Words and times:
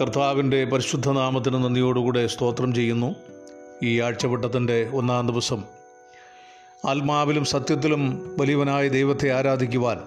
കർത്താവിന്റെ 0.00 0.64
പരിശുദ്ധ 0.64 1.10
നാമത്തിന് 1.10 1.54
നന്ദിയോടുകൂടെ 1.54 2.26
സ്തോത്രം 2.26 2.74
ചെയ്യുന്നു. 2.74 3.14
ഈ 3.82 4.00
ആഴ്ചവട്ടത്തിന്റെ 4.00 4.90
ഒന്നാം 4.94 5.26
ദിവസം 5.26 5.64
ആത്മാവിലും 6.88 7.44
സത്യത്തിലും 7.44 8.02
വലിയവനായ 8.40 8.88
ദൈവത്തെ 8.88 9.28
ആരാധിക്കുവാൻ 9.32 9.98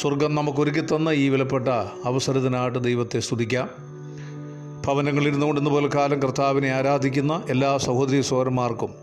സ്വർഗം 0.00 0.34
നമുക്കൊരുക്കി 0.34 0.80
തന്ന 0.80 1.08
ഈ 1.08 1.28
വിലപ്പെട്ട 1.28 1.68
അവസരത്തിനായിട്ട് 2.04 2.84
ദൈവത്തെ 2.84 3.20
സ്തുതിക്കാം. 3.20 3.70
ഭവനങ്ങളിരുന്നു 4.86 5.46
കൊണ്ട് 5.46 5.88
കാലം 5.96 6.22
കർത്താവിനെ 6.22 6.68
ആരാധിക്കുന്ന 6.68 7.42
എല്ലാ 7.50 7.78
സഹോദരി 7.78 8.20
സഹോദരന്മാർക്കും 8.20 8.94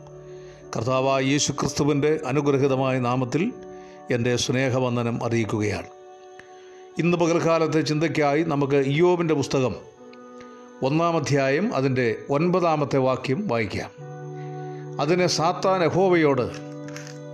കർത്താവായ 0.75 1.23
യേശു 1.23 1.52
ക്രിസ്തുവിന്റെ 1.52 2.20
അനുഗ്രഹിതമായ 2.25 3.00
നാമത്തിൽ 3.00 3.54
എന്റെ 4.12 4.36
സ്നേഹവന്ദനം 4.36 5.26
അറിയിക്കുകയാണ്. 5.26 5.95
ഇന്ന് 6.99 7.17
പകൽക്കാലത്തെ 7.17 7.81
ചിന്തയ്ക്കായി 7.81 8.44
നമുക്ക് 8.44 8.76
ഇയോബിന്റെ 8.76 9.34
പുസ്തകം 9.34 9.76
ഒന്നാം 10.84 11.18
അധ്യായം 11.18 11.76
അതിന്റെ 11.76 12.16
ഒൻപതാമത്തെ 12.30 12.98
വാക്യം 12.98 13.48
വായിക്കാം. 13.48 13.91
അതിന് 15.02 15.27
സാത്താൻ 15.27 15.84
യഹോവയോട് 15.84 16.52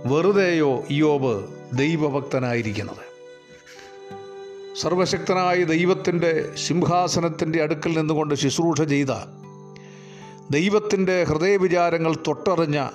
വെറുതെയോ 0.06 0.84
ഇയോബ് 0.90 1.44
ദൈവഭക്തനായിരിക്കുന്നത്? 1.78 3.02
സർവശക്തനായ 4.80 5.64
ദൈവത്തിന്റെ 5.64 6.50
സിംഹാസനത്തിന്റെ 6.66 7.62
അടുക്കൽ 7.62 7.98
നിന്നുകൊണ്ട് 7.98 8.34
ശുശ്രൂഷ 8.34 8.82
ചെയ്ത 8.82 9.10
ദൈവത്തിന്റെ 10.50 11.24
ഹൃദയവിചാരങ്ങൾ 11.24 12.14
തൊട്ടറിഞ്ഞ 12.26 12.88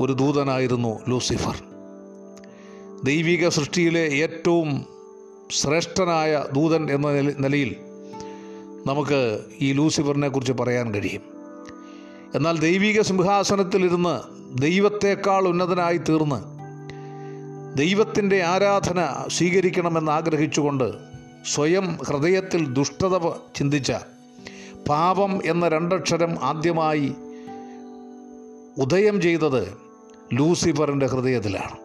ഒരു 0.00 0.12
ദൂതനായിരുന്നു 0.12 0.98
ലൂസിഫർ. 1.08 1.62
ദൈവിക 3.04 3.48
സൃഷ്ടിയിലെ 3.48 4.00
ഏറ്റവും 4.00 4.97
ശ്രേഷ്ഠനായ 5.50 6.44
ദൂതൻ 6.52 6.90
എന്ന 6.90 7.10
നിലയിൽ 7.38 7.76
നമുക്ക് 8.86 9.40
ഈ 9.60 9.72
ലൂസിഫറിനെ 9.72 10.28
കുറിച്ച് 10.28 10.52
പറയാൻ 10.52 10.94
കഴിയും. 10.94 11.22
എന്നാൽ 12.34 12.58
ദൈവിക 12.58 13.00
സിംഹാസനത്തിലിരുന്ന് 13.00 14.20
ദൈവത്തേക്കാൾ 14.62 15.48
ഉന്നതനായി 15.48 15.96
തീർന്ന് 15.96 16.58
ദൈവത്തിന്റെ 17.78 18.42
ആരാധന 18.42 19.24
സ്വീകരിക്കണമെന്ന് 19.28 20.12
ആഗ്രഹിച്ചുകൊണ്ട് 20.12 20.92
സ്വയം 21.54 21.98
ഹൃദയത്തിൽ 22.06 22.72
ദുഷ്ടത 22.72 23.28
ചിന്തിച്ച 23.56 23.92
പാപം 24.88 25.40
എന്ന 25.44 25.68
രണ്ടക്ഷരം 25.68 26.38
ആദ്യമായി 26.42 27.12
ഉദയം 28.78 29.20
ചെയ്തത് 29.20 29.78
ലൂസിഫറിന്റെ 30.32 31.06
ഹൃദയത്തിലാണ്. 31.06 31.76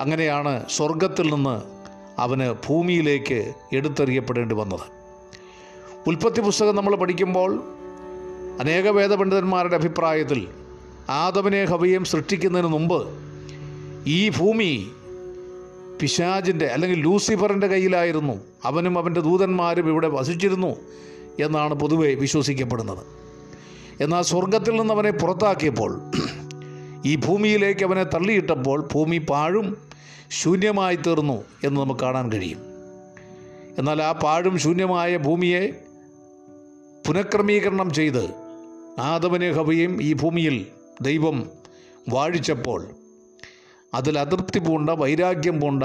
അങ്ങനെയാണ് 0.00 0.64
സ്വർഗത്തിൽ 0.68 1.34
നിന്ന് 1.34 1.71
അവന് 2.22 2.46
ഭൂമിയിലേക്ക് 2.66 3.38
എടുത്തെറിയപ്പെടേണ്ടി 3.72 4.54
വന്നത്. 4.54 4.86
ഉൽപ്പത്തി 6.06 6.40
പുസ്തകം 6.40 6.76
നമ്മൾ 6.76 6.94
പഠിക്കുമ്പോൾ 6.96 7.50
അനേക 8.60 8.88
വേദപണ്ഡിതന്മാരുടെ 8.88 9.76
അഭിപ്രായത്തിൽ 9.76 10.40
ആദവനെ 11.10 11.64
ഹവയും 11.64 12.04
സൃഷ്ടിക്കുന്നതിന് 12.04 12.70
മുമ്പ് 12.72 13.00
ഈ 14.06 14.28
ഭൂമി 14.28 14.72
പിശാജിന്റെ 16.00 16.66
അല്ലെങ്കിൽ 16.66 16.98
ലൂസിഫറിന്റെ 17.00 17.66
കയ്യിലായിരുന്നു. 17.66 18.34
അവനും 18.64 18.94
അവന്റെ 18.98 19.20
ദൂതന്മാരും 19.20 19.88
ഇവിടെ 19.88 20.08
വസിച്ചിരുന്നു 20.08 20.72
എന്നാണ് 21.40 21.74
പൊതുവെ 21.74 22.10
വിശ്വസിക്കപ്പെടുന്നത്. 22.14 23.02
എന്നാൽ 24.00 24.22
സ്വർഗത്തിൽ 24.22 24.74
നിന്ന് 24.76 24.94
അവനെ 24.94 25.10
പുറത്താക്കിയപ്പോൾ 25.10 25.92
ഈ 27.06 27.16
ഭൂമിയിലേക്ക് 27.16 27.84
അവനെ 27.84 28.04
തള്ളിയിട്ടപ്പോൾ 28.14 28.88
ഭൂമി 28.94 29.18
പാഴും 29.30 29.68
ശൂന്യമായി 30.40 30.96
തീർന്നു 30.96 31.44
എന്ന് 31.64 31.80
നമുക്ക് 31.80 32.00
കാണാൻ 32.00 32.32
കഴിയും. 32.32 32.58
എന്നാൽ 33.78 34.02
ആ 34.02 34.12
പാഴും 34.12 34.58
ശൂന്യമായ 34.58 35.16
ഭൂമിയെ 35.16 35.84
പുനഃക്രമീകരണം 37.06 37.92
ചെയ്ത് 37.92 38.30
ആദവനെ 39.00 39.52
ഹവയും 39.52 40.02
ഈ 40.02 40.12
ഭൂമിയിൽ 40.12 40.66
ദൈവം 41.02 41.50
വാഴിച്ചപ്പോൾ 42.08 42.86
അതിൽ 43.94 44.18
അതൃപ്തി 44.18 44.58
പൂണ്ട 44.58 44.90
വൈരാഗ്യം 44.90 45.60
പൂണ്ട 45.60 45.82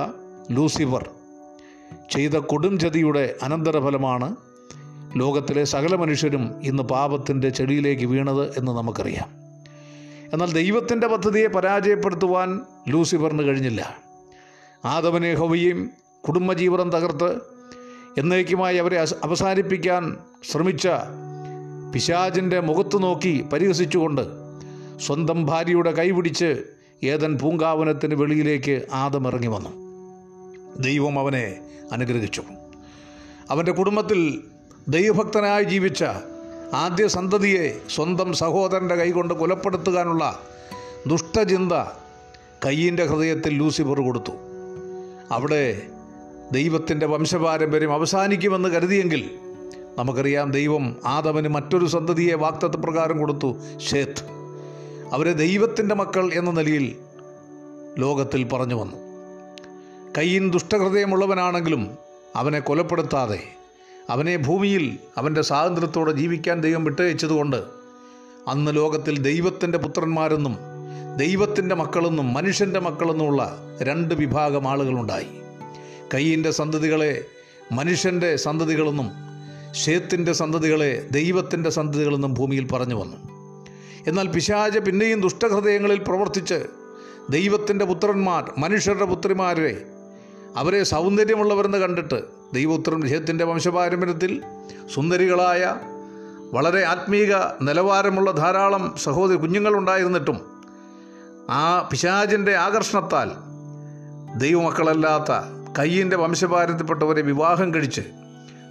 ലൂസിഫർ 0.51 1.09
ചെയ്ത 2.11 2.31
കൊടും 2.31 2.79
ചതിയുടെ 2.79 3.35
അനന്തരഫലമാണ് 3.41 4.35
ലോകത്തിലെ 5.15 5.63
സകല 5.63 5.95
മനുഷ്യരും 5.95 6.61
ഇന്ന് 6.63 6.83
പാപത്തിന്റെ 6.83 7.49
ചെടിയിലേക്ക് 7.49 8.05
വീണത് 8.05 8.57
എന്ന് 8.57 8.71
നമുക്കറിയാം. 8.71 9.29
എന്നാൽ 10.33 10.53
ദൈവത്തിന്റെ 10.53 11.07
പദ്ധതിയെ 11.07 11.47
പരാജയപ്പെടുത്തുവാൻ 11.47 12.61
ലൂസിഫറിന് 12.89 13.43
കഴിഞ്ഞില്ല. 13.43 14.06
ആദവനെ 14.87 15.33
ഹവയും 15.33 15.89
കുടുംബജീവിതം 16.27 16.89
തകർത്ത് 16.89 17.35
എന്നേക്കുമായി 18.17 18.77
അവരെ 18.77 19.05
അവസാനിപ്പിക്കാൻ 19.23 20.17
ശ്രമിച്ച 20.51 20.87
പിശാജിന്റെ 21.93 22.59
മുഖത്ത് 22.59 23.03
നോക്കി 23.03 23.45
പരിഹസിച്ചുകൊണ്ട് 23.53 24.21
സ്വന്തം 25.05 25.45
ഭാര്യയുടെ 25.45 25.91
കൈപിടിച്ച് 25.91 26.63
ഏതൻ 27.03 27.37
പൂങ്കാവനത്തിന് 27.37 28.15
വെളിയിലേക്ക് 28.15 28.85
ആദം 28.93 29.27
ഇറങ്ങി 29.27 29.47
വന്നു. 29.47 29.69
ദൈവം 30.83 31.19
അവനെ 31.19 31.59
അനുഗ്രഹിച്ചു. 31.91 32.43
അവന്റെ 33.49 33.71
കുടുംബത്തിൽ 33.71 34.43
ദൈവഭക്തനായി 34.87 35.63
ജീവിച്ച 35.63 36.03
ആദ്യ 36.73 37.07
സന്തതിയെ 37.07 37.81
സ്വന്തം 37.95 38.33
സഹോദരന്റെ 38.33 38.95
കൈകൊണ്ട് 38.95 39.33
കൊലപ്പെടുത്തുവാനുള്ള 39.33 40.39
ദുഷ്ടചിന്ത 41.07 41.71
കയ്യിന്റെ 42.65 43.05
ഹൃദയത്തിൽ 43.05 43.57
ലൂസിഫർ 43.57 44.01
കൊടുത്തു. 44.01 44.46
അവിടെ 45.29 45.63
ദൈവത്തിന്റെ 46.51 47.05
വംശപാരമ്പര്യം 47.05 47.93
അവസാനിക്കുമെന്ന് 47.93 48.69
കരുതിയെങ്കിൽ 48.69 49.23
നമുക്കറിയാം 49.97 50.51
ദൈവം 50.51 50.97
ആദവന് 51.05 51.47
മറ്റൊരു 51.47 51.85
സന്തതിയെ 51.85 52.35
വാക്തത്വ 52.35 52.81
പ്രകാരം 52.81 53.17
കൊടുത്തു 53.17 53.55
ഷേത്ത് 53.79 54.23
അവരെ 55.11 55.33
ദൈവത്തിന്റെ 55.33 55.95
മക്കൾ 55.95 56.33
എന്ന 56.33 56.51
നിലയിൽ 56.51 56.85
ലോകത്തിൽ 57.97 58.43
പറഞ്ഞു 58.43 58.75
വന്നു. 58.75 58.97
കയ്യിൻ 60.17 60.51
ദുഷ്ടഹൃദയമുള്ളവനാണെങ്കിലും 60.51 61.97
അവനെ 62.35 62.59
കൊലപ്പെടുത്താതെ 62.59 63.39
അവനെ 64.09 64.37
ഭൂമിയിൽ 64.37 64.99
അവന്റെ 65.17 65.41
സ്വാതന്ത്ര്യത്തോടെ 65.41 66.11
ജീവിക്കാൻ 66.11 66.61
ദൈവം 66.61 66.83
വിട്ടയച്ചതുകൊണ്ട് 66.83 67.59
അന്ന് 68.47 68.75
ലോകത്തിൽ 68.75 69.19
ദൈവത്തിന്റെ 69.19 69.77
പുത്രന്മാരെന്നും 69.77 70.55
ദൈവത്തിന്റെ 71.17 71.75
മക്കളെന്നും 71.75 72.33
മനുഷ്യന്റെ 72.33 72.79
മക്കളെന്നുമുള്ള 72.79 73.41
രണ്ട് 73.81 74.13
വിഭാഗം 74.13 74.67
ആളുകളുണ്ടായി. 74.67 75.41
കയ്യിന്റെ 76.13 76.51
സന്തതികളെ 76.51 77.25
മനുഷ്യന്റെ 77.71 78.35
സന്തതികളെന്നും 78.35 79.11
ഷേത്തിന്റെ 79.85 80.31
സന്തതികളെ 80.31 81.07
ദൈവത്തിന്റെ 81.11 81.69
സന്തതികളെന്നും 81.69 82.33
ഭൂമിയിൽ 82.33 82.67
പറഞ്ഞു 82.73 82.95
വന്നു. 82.95 83.17
എന്നാൽ 84.07 84.27
പിശാച 84.27 84.77
പിന്നെയും 84.77 85.21
ദുഷ്ടഹൃദയങ്ങളിൽ 85.21 85.99
പ്രവർത്തിച്ച് 85.99 86.65
ദൈവത്തിന്റെ 87.29 87.85
പുത്രന്മാർ 87.85 88.53
മനുഷ്യരുടെ 88.57 89.05
പുത്രിമാരെ 89.05 89.85
അവരെ 90.55 90.83
സൗന്ദര്യമുള്ളവരെന്ന് 90.83 91.77
കണ്ടിട്ട് 91.77 92.23
ദൈവപുത്രൻ 92.53 92.99
വിജയത്തിന്റെ 92.99 93.45
വംശപാരമ്പര്യത്തിൽ 93.45 94.43
സുന്ദരികളായ 94.93 95.61
വളരെ 96.53 96.83
ആത്മീക 96.85 97.33
നിലവാരമുള്ള 97.61 98.31
ധാരാളം 98.31 98.95
സഹോദരി 98.97 99.37
കുഞ്ഞുങ്ങളുണ്ടായിരുന്നിട്ടും 99.37 100.56
ആ 101.49 101.89
പിശാചിന്റെ 101.91 102.55
ആകർഷണത്താൽ 102.55 103.29
ദൈവമക്കളല്ലാത്ത 104.37 105.31
കയ്യിന്റെ 105.79 106.17
വംശപാരത്തിൽപ്പെട്ടവരെ 106.17 107.21
വിവാഹം 107.21 107.73
കഴിച്ച് 107.73 108.01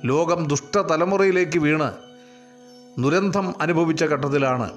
ലോകം 0.04 0.46
ദുഷ്ടതലമുറയിലേക്ക് 0.46 1.58
വീണ് 1.58 1.92
ദുരന്തം 3.02 3.54
അനുഭവിച്ച 3.60 4.04
ഘട്ടത്തിലാണ് 4.04 4.70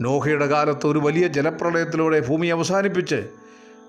നോഹയുടെ 0.00 0.46
കാലത്ത് 0.46 0.86
ഒരു 0.86 0.98
വലിയ 0.98 1.26
ജലപ്രളയത്തിലൂടെ 1.26 2.20
ഭൂമി 2.20 2.46
അവസാനിപ്പിച്ച് 2.46 3.28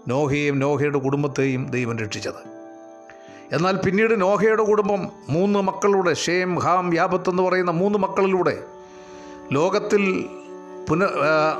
നോഹയെയും 0.07 0.59
നോഹയുടെ 0.59 0.97
കുടുംബത്തെയും 0.97 1.71
ദൈവം 1.71 1.97
രക്ഷിച്ചത്. 1.97 2.41
എന്നാൽ 3.55 3.75
പിന്നീട് 3.77 4.21
നോഹയുടെ 4.21 4.63
കുടുംബം 4.63 5.09
മൂന്ന് 5.29 5.59
മക്കളുടെ 5.59 6.13
ഷേം 6.13 6.59
ഹാം 6.59 6.95
യാബത്ത് 6.95 7.29
എന്ന് 7.29 7.43
പറയുന്ന 7.43 7.71
മൂന്ന് 7.71 7.99
മക്കളിലൂടെ 7.99 8.63
ലോകത്തിൽ 9.51 10.29
പുന 10.89 11.03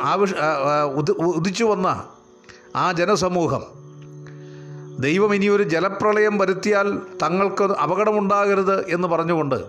ആവശ്യ 0.02 0.36
ഉദിച്ചു 1.22 1.64
വന്ന 1.64 1.88
ആ 2.76 2.92
ജനസമൂഹം 2.92 3.64
ദൈവം 5.00 5.36
ഇനിയൊരു 5.36 5.64
ജലപ്രളയം 5.64 6.38
വരുത്തിയാൽ 6.38 7.00
തങ്ങൾക്ക് 7.24 7.64
അപകടമുണ്ടാകരുത് 7.64 8.90
എന്ന് 8.90 9.08
പറഞ്ഞുകൊണ്ട് 9.08 9.60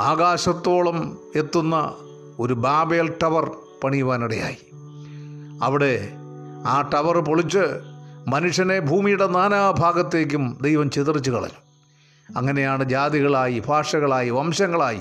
ആകാശത്തോളം 0.00 1.18
എത്തുന്ന 1.34 1.94
ഒരു 2.40 2.54
ബാബേൽ 2.54 3.14
ടവർ 3.22 3.50
പണിയുവാനിടയായി. 3.84 4.58
അവിടെ 5.62 6.08
ആ 6.66 6.80
ടവർ 6.94 7.18
പൊളിച്ച് 7.18 7.64
മനുഷ്യനെ 8.28 8.78
ഭൂമിയുടെ 8.80 9.26
നാനാഭാഗത്തേക്കും 9.26 10.58
ദൈവം 10.62 10.90
ചിതറിച്ചു 10.90 11.30
കളഞ്ഞു. 11.30 11.60
അങ്ങനെയാണ് 12.36 12.84
ജാതികളായി 12.84 13.62
ഭാഷകളായി 13.66 14.30
വംശങ്ങളായി 14.30 15.00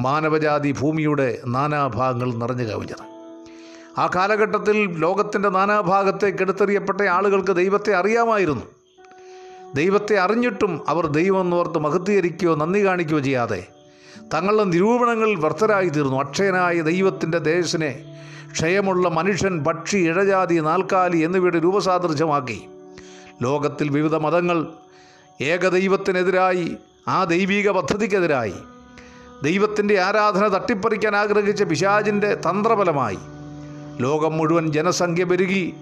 മാനവജാതി 0.00 0.72
ഭൂമിയുടെ 0.72 1.38
നാനാഭാഗങ്ങൾ 1.46 2.34
നിറഞ്ഞു 2.34 2.64
കവിഞ്ഞത്. 2.64 3.12
ആ 4.00 4.10
കാലഘട്ടത്തിൽ 4.14 4.98
ലോകത്തിന്റെ 4.98 5.48
നാനാഭാഗത്തേക്ക് 5.48 6.42
എടുത്തെറിയപ്പെട്ട 6.42 7.00
ആളുകൾക്ക് 7.00 7.56
ദൈവത്തെ 7.56 7.94
അറിയാമായിരുന്നു. 7.94 8.62
ദൈവത്തെ 9.74 10.18
അറിഞ്ഞിട്ടും 10.18 10.80
അവർ 10.88 11.06
ദൈവം 11.06 11.40
എന്നോർത്ത് 11.40 11.78
മഹത്വീകരിക്കുകയോ 11.78 12.54
നന്ദി 12.54 12.84
കാണിക്കുകയോ 12.84 13.18
ചെയ്യാതെ 13.18 13.66
തങ്ങളുടെ 14.34 14.64
നിരൂപണങ്ങളിൽ 14.64 15.34
വർത്തരായി 15.34 15.88
തീർന്നു 15.88 16.20
അക്ഷയനായ 16.20 16.80
ദൈവത്തിന്റെ 16.80 17.38
ദേശനെ 17.38 18.16
ക്ഷയമുള്ള 18.52 19.08
മനുഷ്യൻ 19.08 19.64
പക്ഷി 19.64 19.96
ഇഴജാതി 19.96 20.54
നാൽക്കാലി 20.54 21.18
എന്നിവയുടെ 21.18 21.58
രൂപസാദൃശ്യമാക്കി. 21.58 22.62
ലോകത്തിൽ 23.42 23.88
വിവിധ 23.88 24.14
മതങ്ങൾ 24.14 24.66
ഏകദൈവത്തിനെതിരായി 25.40 26.76
ആ 27.08 27.24
ദൈവീക 27.24 27.70
പദ്ധതിക്കെതിരായി 27.70 28.54
ദൈവത്തിന്റെ 29.42 30.00
ആരാധന 30.00 30.48
തട്ടിപ്പറിക്കാൻ 30.48 31.16
ആഗ്രഹിച്ച 31.16 31.62
പിശാജിന്റെ 31.62 32.34
തന്ത്രബലമായി. 32.34 33.18
ലോകം 34.00 34.36
മുഴുവൻ 34.36 34.72
ജനസംഖ്യ 34.72 35.24
പെരുകി. 35.24 35.74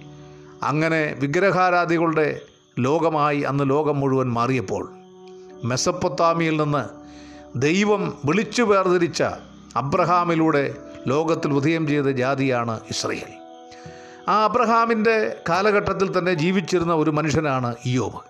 അങ്ങനെ 0.62 1.16
വിഗ്രഹാരാധികളുടെ 1.18 2.40
ലോകമായി 2.78 3.40
അന്ന് 3.40 3.70
ലോകം 3.70 4.00
മുഴുവൻ 4.00 4.32
മാറിയപ്പോൾ 4.32 4.90
മെസ്സപ്പൊത്താമിയിൽ 5.64 6.62
നിന്ന് 6.62 6.88
ദൈവം 7.58 8.18
വിളിച്ചു 8.24 8.62
വേർതിരിച്ച 8.62 9.22
അബ്രഹാമിലൂടെ 9.76 10.74
ലോകത്തിൽ 11.06 11.52
ഉദയം 11.52 11.86
ചെയ്ത 11.86 12.04
ജാതിയാണ് 12.04 12.80
ഇസ്രയേൽ. 12.90 13.32
ആ 14.30 14.44
അബ്രഹാമിന്റെ 14.44 15.36
കാലഘട്ടത്തിൽ 15.48 16.18
തന്നെ 16.18 16.34
ജീവിച്ചിരുന്ന 16.34 16.94
ഒരു 16.94 17.10
മനുഷ്യനാണ് 17.10 17.74
ഇയോബ് 17.86 18.20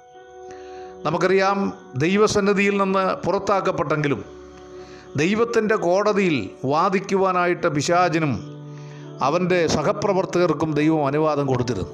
നമുക്കറിയാം 1.06 1.72
ദൈവസന്നിധിയിൽ 1.96 2.82
നിന്ന് 2.82 3.26
പുറത്താക്കപ്പെട്ടെങ്കിലും 3.26 4.39
ദൈവത്തിന്റെ 5.16 5.74
കോടതിയിൽ 5.76 6.50
വാദിക്കുവാനായിട്ട് 6.64 7.66
പിശാചിനും 7.66 8.60
അവന്റെ 9.22 9.66
സഹപ്രവർത്തകർക്കും 9.66 10.72
ദൈവം 10.72 11.06
അനുവാദം 11.06 11.46
കൊടുത്തിരുന്നു. 11.46 11.90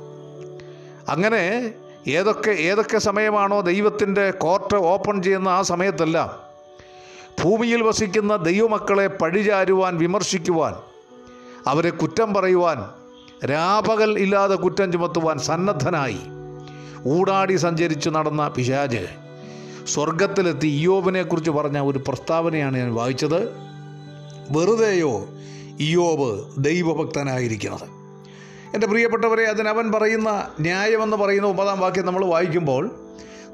അങ്ങനെ 1.08 1.74
ഏതൊക്കെ 2.06 2.50
ഏതൊക്കെ 2.50 2.98
സമയമാണോ 2.98 3.60
ദൈവത്തിന്റെ 3.60 4.30
കോർട്ട് 4.30 4.74
ഓപ്പൺ 4.74 5.22
ചെയ്യുന്ന 5.22 5.48
ആ 5.48 5.62
സമയത്തെല്ലാം 5.62 6.30
ഭൂമിയിൽ 7.42 7.82
വസിക്കുന്ന 7.82 8.36
ദൈവമക്കളെ 8.36 9.06
പഴിചാരുവാൻ 9.06 9.98
വിമർശിക്കുവാൻ 9.98 10.74
അവരെ 11.66 11.90
കുറ്റം 11.90 12.34
പറയുവാൻ 12.34 12.88
രാപകൽ 13.46 14.18
ഇല്ലാതെ 14.18 14.54
കുറ്റം 14.54 14.92
ചുമത്തുവാൻ 14.92 15.38
സന്നദ്ധനായി 15.38 16.20
ഊടാടി 17.06 17.56
സഞ്ചരിച്ചു 17.56 18.10
നടന്ന 18.10 18.48
പിശാജ് 18.48 19.25
സ്വർഗത്തിലെത്തി 19.86 20.66
ഇയോബിനെക്കുറിച്ച് 20.66 21.50
പറഞ്ഞ 21.50 21.80
ഒരു 21.80 22.00
പ്രസ്താവനയാണ് 22.08 22.76
ഞാൻ 22.76 22.94
വായിച്ചത്. 22.94 23.48
വെറുതെയോ 24.50 25.28
ഇയോബ് 25.80 26.44
ദൈവഭക്തനായിരിക്കുന്നത്. 26.64 27.96
എന്റെ 28.74 28.86
പ്രിയപ്പെട്ടവരെ 28.86 29.44
അതിനവൻ 29.44 29.92
പറയുന്ന 29.92 30.48
ന്യായമെന്ന് 30.60 31.16
പറയുന്ന 31.16 31.46
ഒമ്പതാം 31.46 31.80
വാക്യം 31.80 32.06
നമ്മൾ 32.06 32.24
വായിക്കുമ്പോൾ 32.24 32.90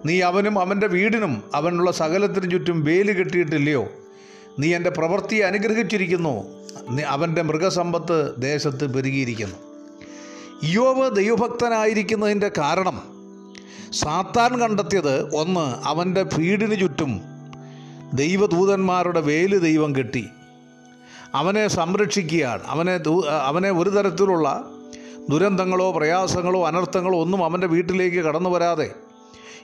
നീ 0.06 0.20
അവനും 0.20 0.58
അവന്റെ 0.58 0.86
വീടിനും 0.86 1.42
അവനുള്ള 1.54 1.90
സകലത്തിനും 1.90 2.50
ചുറ്റും 2.50 2.84
വേലി 2.84 3.12
കെട്ടിയിട്ടില്ലയോ? 3.12 3.88
നീ 4.58 4.74
എന്റെ 4.74 4.90
പ്രവൃത്തിയെ 4.90 5.44
അനുഗ്രഹിച്ചിരിക്കുന്നു. 5.44 6.44
അവന്റെ 7.06 7.42
മൃഗസമ്പത്ത് 7.42 8.34
ദേശത്ത് 8.38 8.94
പെരുകിയിരിക്കുന്നു. 8.94 9.56
യോവ് 10.64 11.16
ദൈവഭക്തനായിരിക്കുന്നതിന്റെ 11.16 12.50
കാരണം 12.58 13.11
സാത്താൻ 13.92 14.60
കണ്ടെത്തിയത് 14.60 15.34
ഒന്ന് 15.34 15.86
അവന്റെ 15.88 16.22
വീടിന് 16.22 16.80
ചുറ്റും 16.80 17.20
ദൈവദൂതന്മാരുടെ 18.14 19.20
വേൽ 19.20 19.58
ദൈവം 19.58 19.96
കെട്ടി. 19.96 20.28
അവനെ 21.34 21.68
സംരക്ഷിക്കുകയാണ്. 21.68 22.62
അവനെ 22.66 23.00
അവനെ 23.42 23.70
ഒരു 23.70 23.90
തരത്തിലുള്ള 23.90 24.70
ദുരന്തങ്ങളോ 25.30 25.92
പ്രയാസങ്ങളോ 25.92 26.66
അനർത്ഥങ്ങളോ 26.66 27.20
ഒന്നും 27.20 27.44
അവന്റെ 27.44 27.66
വീട്ടിലേക്ക് 27.66 28.24
കടന്നു 28.24 28.50
വരാതെ 28.50 28.94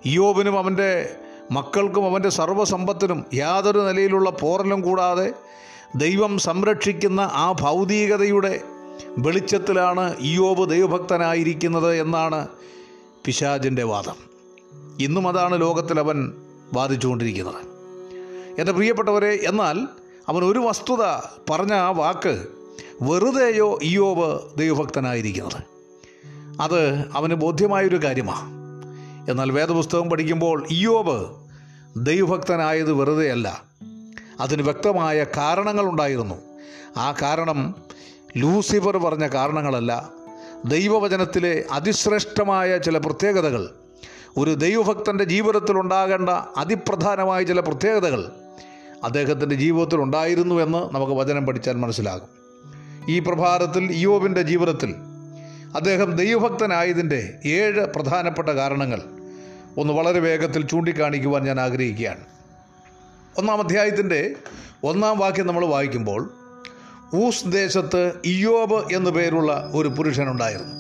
ഇയോബിനും 0.04 0.58
അവന്റെ 0.58 1.16
മക്കൾക്കും 1.50 2.06
അവന്റെ 2.06 2.28
സർവസമ്പത്തിനും 2.28 3.26
യാതൊരു 3.34 3.78
നിലയിലുള്ള 3.78 4.30
പോറലും 4.30 4.80
കൂടാതെ 4.80 5.32
ദൈവം 5.96 6.38
സംരക്ഷിക്കുന്ന 6.38 7.20
ആ 7.20 7.52
ഭൗതികതയുടെ 7.52 8.60
വെളിച്ചത്തിലാണ് 9.18 10.16
ഇയോബ് 10.20 10.70
ദൈവഭക്തനായിരിക്കുന്നത് 10.70 11.96
എന്നാണ് 12.00 12.57
പിശാജിന്റെ 13.28 13.84
വാദം. 13.84 14.14
ഇന്നും 15.00 15.28
അതാണ് 15.28 15.60
ലോകത്തിൽ 15.60 15.98
അവൻ 15.98 16.32
വാദിച്ചുകൊണ്ടിരിക്കുന്നത്. 16.72 17.64
എന്റെ 18.60 18.72
പ്രിയപ്പെട്ടവരെ 18.72 19.40
എന്നാൽ 19.46 19.88
അവൻ 20.28 20.44
ഒരു 20.44 20.58
വസ്തുത 20.58 21.02
പറഞ്ഞ 21.50 21.72
ആ 21.72 21.90
വാക്ക് 21.90 22.46
വെറുതെയോ 23.02 23.78
ഇയോവ് 23.82 24.58
ദൈവഭക്തനായിരിക്കുന്നത്. 24.58 25.62
അത് 26.60 27.04
അവന് 27.14 27.34
ബോധ്യമായൊരു 27.34 28.04
കാര്യമാണ് 28.04 28.50
എന്നാൽ 29.30 29.50
വേദപുസ്തകം 29.50 30.10
പഠിക്കുമ്പോൾ 30.10 30.66
ഇയോബ് 30.70 31.26
ദൈവഭക്തനായത് 31.96 32.92
വെറുതെയല്ല. 32.92 33.62
അതിന് 34.40 34.62
വ്യക്തമായ 34.62 35.26
കാരണങ്ങളുണ്ടായിരുന്നു. 35.36 36.34
ആ 36.96 37.14
കാരണം 37.22 37.74
ലൂസിഫർ 38.36 38.96
പറഞ്ഞ 38.96 39.28
കാരണങ്ങളല്ല 39.28 40.17
ദൈവവചനത്തിലെ 40.66 41.64
അതിശ്രേഷ്ഠമായ 41.70 42.78
ചില 42.78 42.98
പ്രത്യേകതകൾ 42.98 43.70
ഒരു 44.36 44.54
ദൈവഭക്തന്റെ 44.54 45.24
ജീവിതത്തിൽ 45.24 45.78
ഉണ്ടാകേണ്ട 45.78 46.28
അതിപ്രധാനമായ 46.56 47.42
ചില 47.42 47.60
പ്രത്യേകതകൾ 47.60 48.32
അദ്ദേഹത്തിന്റെ 49.04 49.54
ജീവിതത്തിൽ 49.54 49.96
ഉണ്ടായിരുന്നു 49.96 50.54
എന്ന് 50.54 50.94
നമുക്ക് 50.94 51.12
വചനം 51.12 51.46
പഠിച്ചാൽ 51.46 51.72
മനസ്സിലാകും. 51.72 52.28
ഈ 53.08 53.18
പ്രഭാതത്തിൽ 53.18 53.84
ഇയോബിന്റെ 53.84 54.42
ജീവിതത്തിൽ 54.42 54.94
അദ്ദേഹം 55.76 56.16
ദൈവഭക്തനായതിന്റെ 56.16 57.34
ഏഴ് 57.46 57.80
പ്രധാനപ്പെട്ട 57.80 58.48
കാരണങ്ങൾ 58.48 59.02
ഒന്ന് 59.78 59.92
വളരെ 59.92 60.20
വേഗത്തിൽ 60.20 60.66
ചൂണ്ടിക്കാണിക്കുവാൻ 60.66 61.44
ഞാൻ 61.44 61.60
ആഗ്രഹിക്കുകയാണ്. 61.60 62.24
ഒന്നാം 63.38 63.60
അധ്യായത്തിന്റെ 63.60 64.34
ഒന്നാം 64.84 65.18
വാക്യം 65.18 65.46
നമ്മൾ 65.46 65.66
വായിക്കുമ്പോൾ 65.66 66.30
ഊസ് 67.14 67.52
ദേശത്ത് 67.52 68.12
ഇയോബ് 68.24 68.94
എന്നു 68.94 69.10
പേരുള്ള 69.10 69.70
ഒരു 69.74 69.88
പുരുഷനുണ്ടായിരുന്നു. 69.88 70.74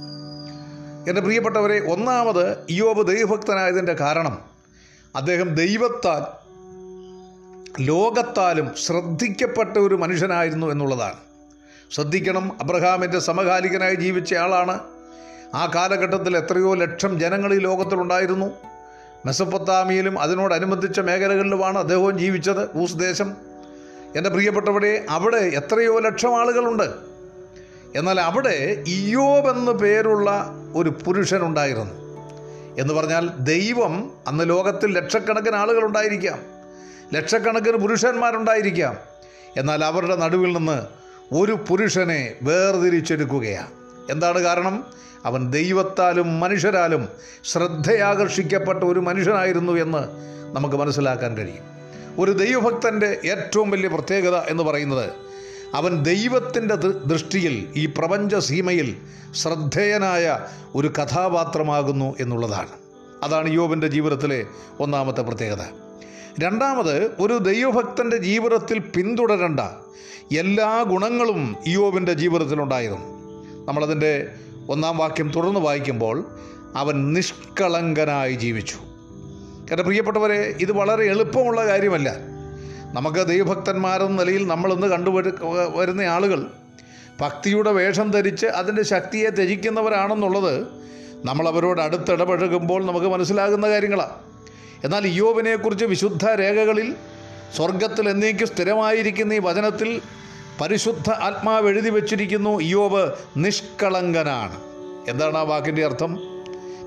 എന്റെ 1.08 1.20
പ്രിയപ്പെട്ടവരെ 1.20 1.92
ഒന്നാമത് 1.92 2.56
ഇയോബ് 2.68 3.06
ദൈവഭക്തനായതിന്റെ 3.06 3.92
കാരണം 3.92 4.38
അദ്ദേഹം 5.16 5.54
ദൈവത്താൽ 5.54 6.48
ലോകത്താലും 7.80 8.70
ശ്രദ്ധിക്കപ്പെട്ട 8.86 9.78
ഒരു 9.78 9.94
മനുഷ്യനായിരുന്നു 9.94 10.66
എന്നുള്ളതാണ്. 10.66 11.16
ശ്രദ്ധിക്കണം 11.90 12.56
അബ്രഹാമിന്റെ 12.60 13.18
സമകാലികനായി 13.18 13.94
ജീവിച്ച 13.94 14.34
ആളാണ്. 14.34 14.80
ആ 15.54 15.72
കാലഘട്ടത്തിൽ 15.74 16.36
എത്രയോ 16.36 16.74
ലക്ഷം 16.74 17.20
ജനങ്ങൾ 17.20 17.54
ഈ 17.54 17.58
ലോകത്തിലുണ്ടായിരുന്നു. 17.58 18.46
മെസ്സപ്പൊത്താമിയിലും 19.26 20.18
അതിനോടനുബന്ധിച്ച 20.18 21.00
മേഖലകളിലുമാണ് 21.00 21.78
അദ്ദേഹവും 21.78 22.18
ജീവിച്ചത് 22.18 22.76
ഊസ് 22.76 22.98
ദേശം. 22.98 23.47
എന്റെ 24.16 24.30
പ്രിയപ്പെട്ടവരെ 24.30 25.06
അവിടെ 25.10 25.36
എത്രയോ 25.36 25.98
ലക്ഷം 25.98 26.40
ആളുകളുണ്ട്. 26.40 27.08
എന്നാൽ 27.96 28.20
അവിടെ 28.20 28.84
ഇയോബ് 28.88 29.50
എന്ന 29.50 29.72
പേരുള്ള 29.72 30.50
ഒരു 30.74 30.90
പുരുഷനുണ്ടായിരുന്നു. 30.90 32.08
എന്ന് 32.78 32.94
പറഞ്ഞാൽ 32.94 33.30
ദൈവം 33.38 34.12
അന്ന് 34.28 34.48
ലോകത്തിൽ 34.48 34.92
ലക്ഷക്കണക്കിന് 34.92 35.56
ആളുകളുണ്ടായിരിക്കാം. 35.56 36.38
ലക്ഷക്കണക്കിന് 37.14 37.76
പുരുഷന്മാരുണ്ടായിരിക്കാം. 37.76 38.96
എന്നാൽ 39.56 39.84
അവരുടെ 39.84 40.16
നടുവിൽ 40.16 40.56
നിന്ന് 40.56 40.82
ഒരു 41.34 41.58
പുരുഷനെ 41.68 42.34
വേർതിരിച്ചെടുക്കുകയാണ്. 42.42 43.70
എന്താണ് 44.10 44.38
കാരണം? 44.38 44.84
അവൻ 45.24 45.50
ദൈവത്താലും 45.50 46.40
മനുഷ്യരാലും 46.40 47.08
ശ്രദ്ധയാകർഷിക്കപ്പെട്ട 47.44 48.84
ഒരു 48.84 49.00
മനുഷ്യനായിരുന്നു 49.00 49.72
എന്ന് 49.72 49.98
നമുക്ക് 50.56 50.76
മനസ്സിലാക്കാൻ 50.76 51.36
കഴിയും. 51.36 51.77
ഒരു 52.18 52.30
ദൈവഭക്തന്റെ 52.30 53.18
ഏറ്റവും 53.24 53.70
വലിയ 53.70 53.88
പ്രത്യേകത 53.88 54.36
എന്ന് 54.36 54.62
പറയുന്നത് 54.62 55.10
അവൻ 55.74 56.02
ദൈവത്തിന്റെ 56.02 56.74
ദൃഷ്ടിയിൽ 56.74 57.68
ഈ 57.76 57.86
പ്രപഞ്ച 57.86 58.34
സീമയിൽ 58.34 58.96
ശ്രദ്ധേയനായ 59.34 60.38
ഒരു 60.74 60.88
കഥാപാത്രമാകുന്നു 60.88 62.16
എന്നുള്ളതാണ്. 62.20 62.68
അതാണ് 63.22 63.52
യോബിന്റെ 63.52 63.86
ജീവിതത്തിലെ 63.86 64.46
ഒന്നാമത്തെ 64.80 65.22
പ്രത്യേകത. 65.22 65.62
രണ്ടാമത് 66.40 67.10
ഒരു 67.20 67.38
ദൈവഭക്തന്റെ 67.38 68.16
ജീവിതത്തിൽ 68.16 68.78
പിന്തുടരേണ്ട 68.78 69.60
എല്ലാ 70.38 70.82
ഗുണങ്ങളും 70.82 71.56
യോബിന്റെ 71.66 72.12
ജീവിതത്തിലുണ്ടായിരുന്നു 72.12 73.06
നമ്മളതിന്റെ 73.68 74.28
ഒന്നാം 74.68 74.98
വാക്യം 74.98 75.32
തുടർന്ന് 75.36 75.60
വായിക്കുമ്പോൾ 75.60 76.24
അവൻ 76.76 77.12
നിഷ്കളങ്കനായി 77.12 78.34
ജീവിച്ചു. 78.34 78.87
എന്റെ 79.70 79.82
പ്രിയപ്പെട്ടവരെ 79.82 80.54
ഇത് 80.60 80.72
വളരെ 80.72 81.04
എളുപ്പമുള്ള 81.04 81.66
കാര്യമല്ല. 81.66 82.16
നമുക്ക് 82.92 83.26
ദൈവഭക്തന്മാരെന്ന 83.26 84.22
നിലയിൽ 84.22 84.46
നമ്മളിന്ന് 84.46 84.86
കണ്ടുവരു 84.86 85.32
വരുന്ന 85.76 86.00
ആളുകൾ 86.00 86.46
ഭക്തിയുടെ 87.20 87.72
വേഷം 87.72 88.10
ധരിച്ച് 88.10 88.46
അതിന്റെ 88.46 88.82
ശക്തിയെ 88.82 89.30
ത്യജിക്കുന്നവരാണെന്നുള്ളത് 89.30 90.66
നമ്മൾ 91.24 91.48
അവരോട് 91.48 91.80
അടുത്തിടപഴകുമ്പോൾ 91.80 92.86
നമുക്ക് 92.86 93.06
മനസ്സിലാകുന്ന 93.06 93.68
കാര്യങ്ങളാണ് 93.68 94.10
എന്നാൽ 94.84 95.06
യോബിനെക്കുറിച്ച് 95.06 95.84
വിശുദ്ധ 95.84 96.26
രേഖകളിൽ 96.26 96.94
സ്വർഗത്തിൽ 97.56 98.08
എന്നേക്കും 98.08 98.48
സ്ഥിരമായിരിക്കുന്ന 98.48 99.32
ഈ 99.32 99.38
വചനത്തിൽ 99.38 100.00
പരിശുദ്ധ 100.60 101.10
ആത്മാവ് 101.10 101.68
എഴുതി 101.68 101.90
വച്ചിരിക്കുന്നു 101.90 102.60
യോബ് 102.60 103.14
നിഷ്കളങ്കനാണ്. 103.36 104.60
എന്താണ് 105.10 105.38
ആ 105.38 105.42
വാക്കിന്റെ 105.42 105.84
അർത്ഥം? 105.84 106.18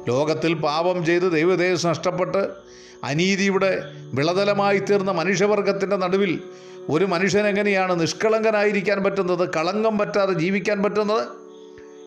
ലോകത്തിൽ 0.07 0.53
പാപം 0.53 1.05
ചെയ്ത് 1.05 1.31
ദൈവദേശം 1.31 1.89
നഷ്ടപ്പെട്ട് 1.89 2.70
അനീതിയുടെ 3.03 3.83
വിളതലമായി 4.13 4.79
തീർന്ന 4.79 5.11
മനുഷ്യവർഗത്തിന്റെ 5.11 5.95
നടുവിൽ 5.95 6.43
ഒരു 6.89 7.05
മനുഷ്യൻ 7.05 7.47
എങ്ങനെയാണ് 7.47 8.01
നിഷ്കളങ്കനായിരിക്കാൻ 8.01 9.03
പറ്റുന്നത്? 9.03 9.49
കളങ്കം 9.55 9.97
പറ്റാതെ 9.97 10.33
ജീവിക്കാൻ 10.33 10.83
പറ്റുന്നത്? 10.83 11.27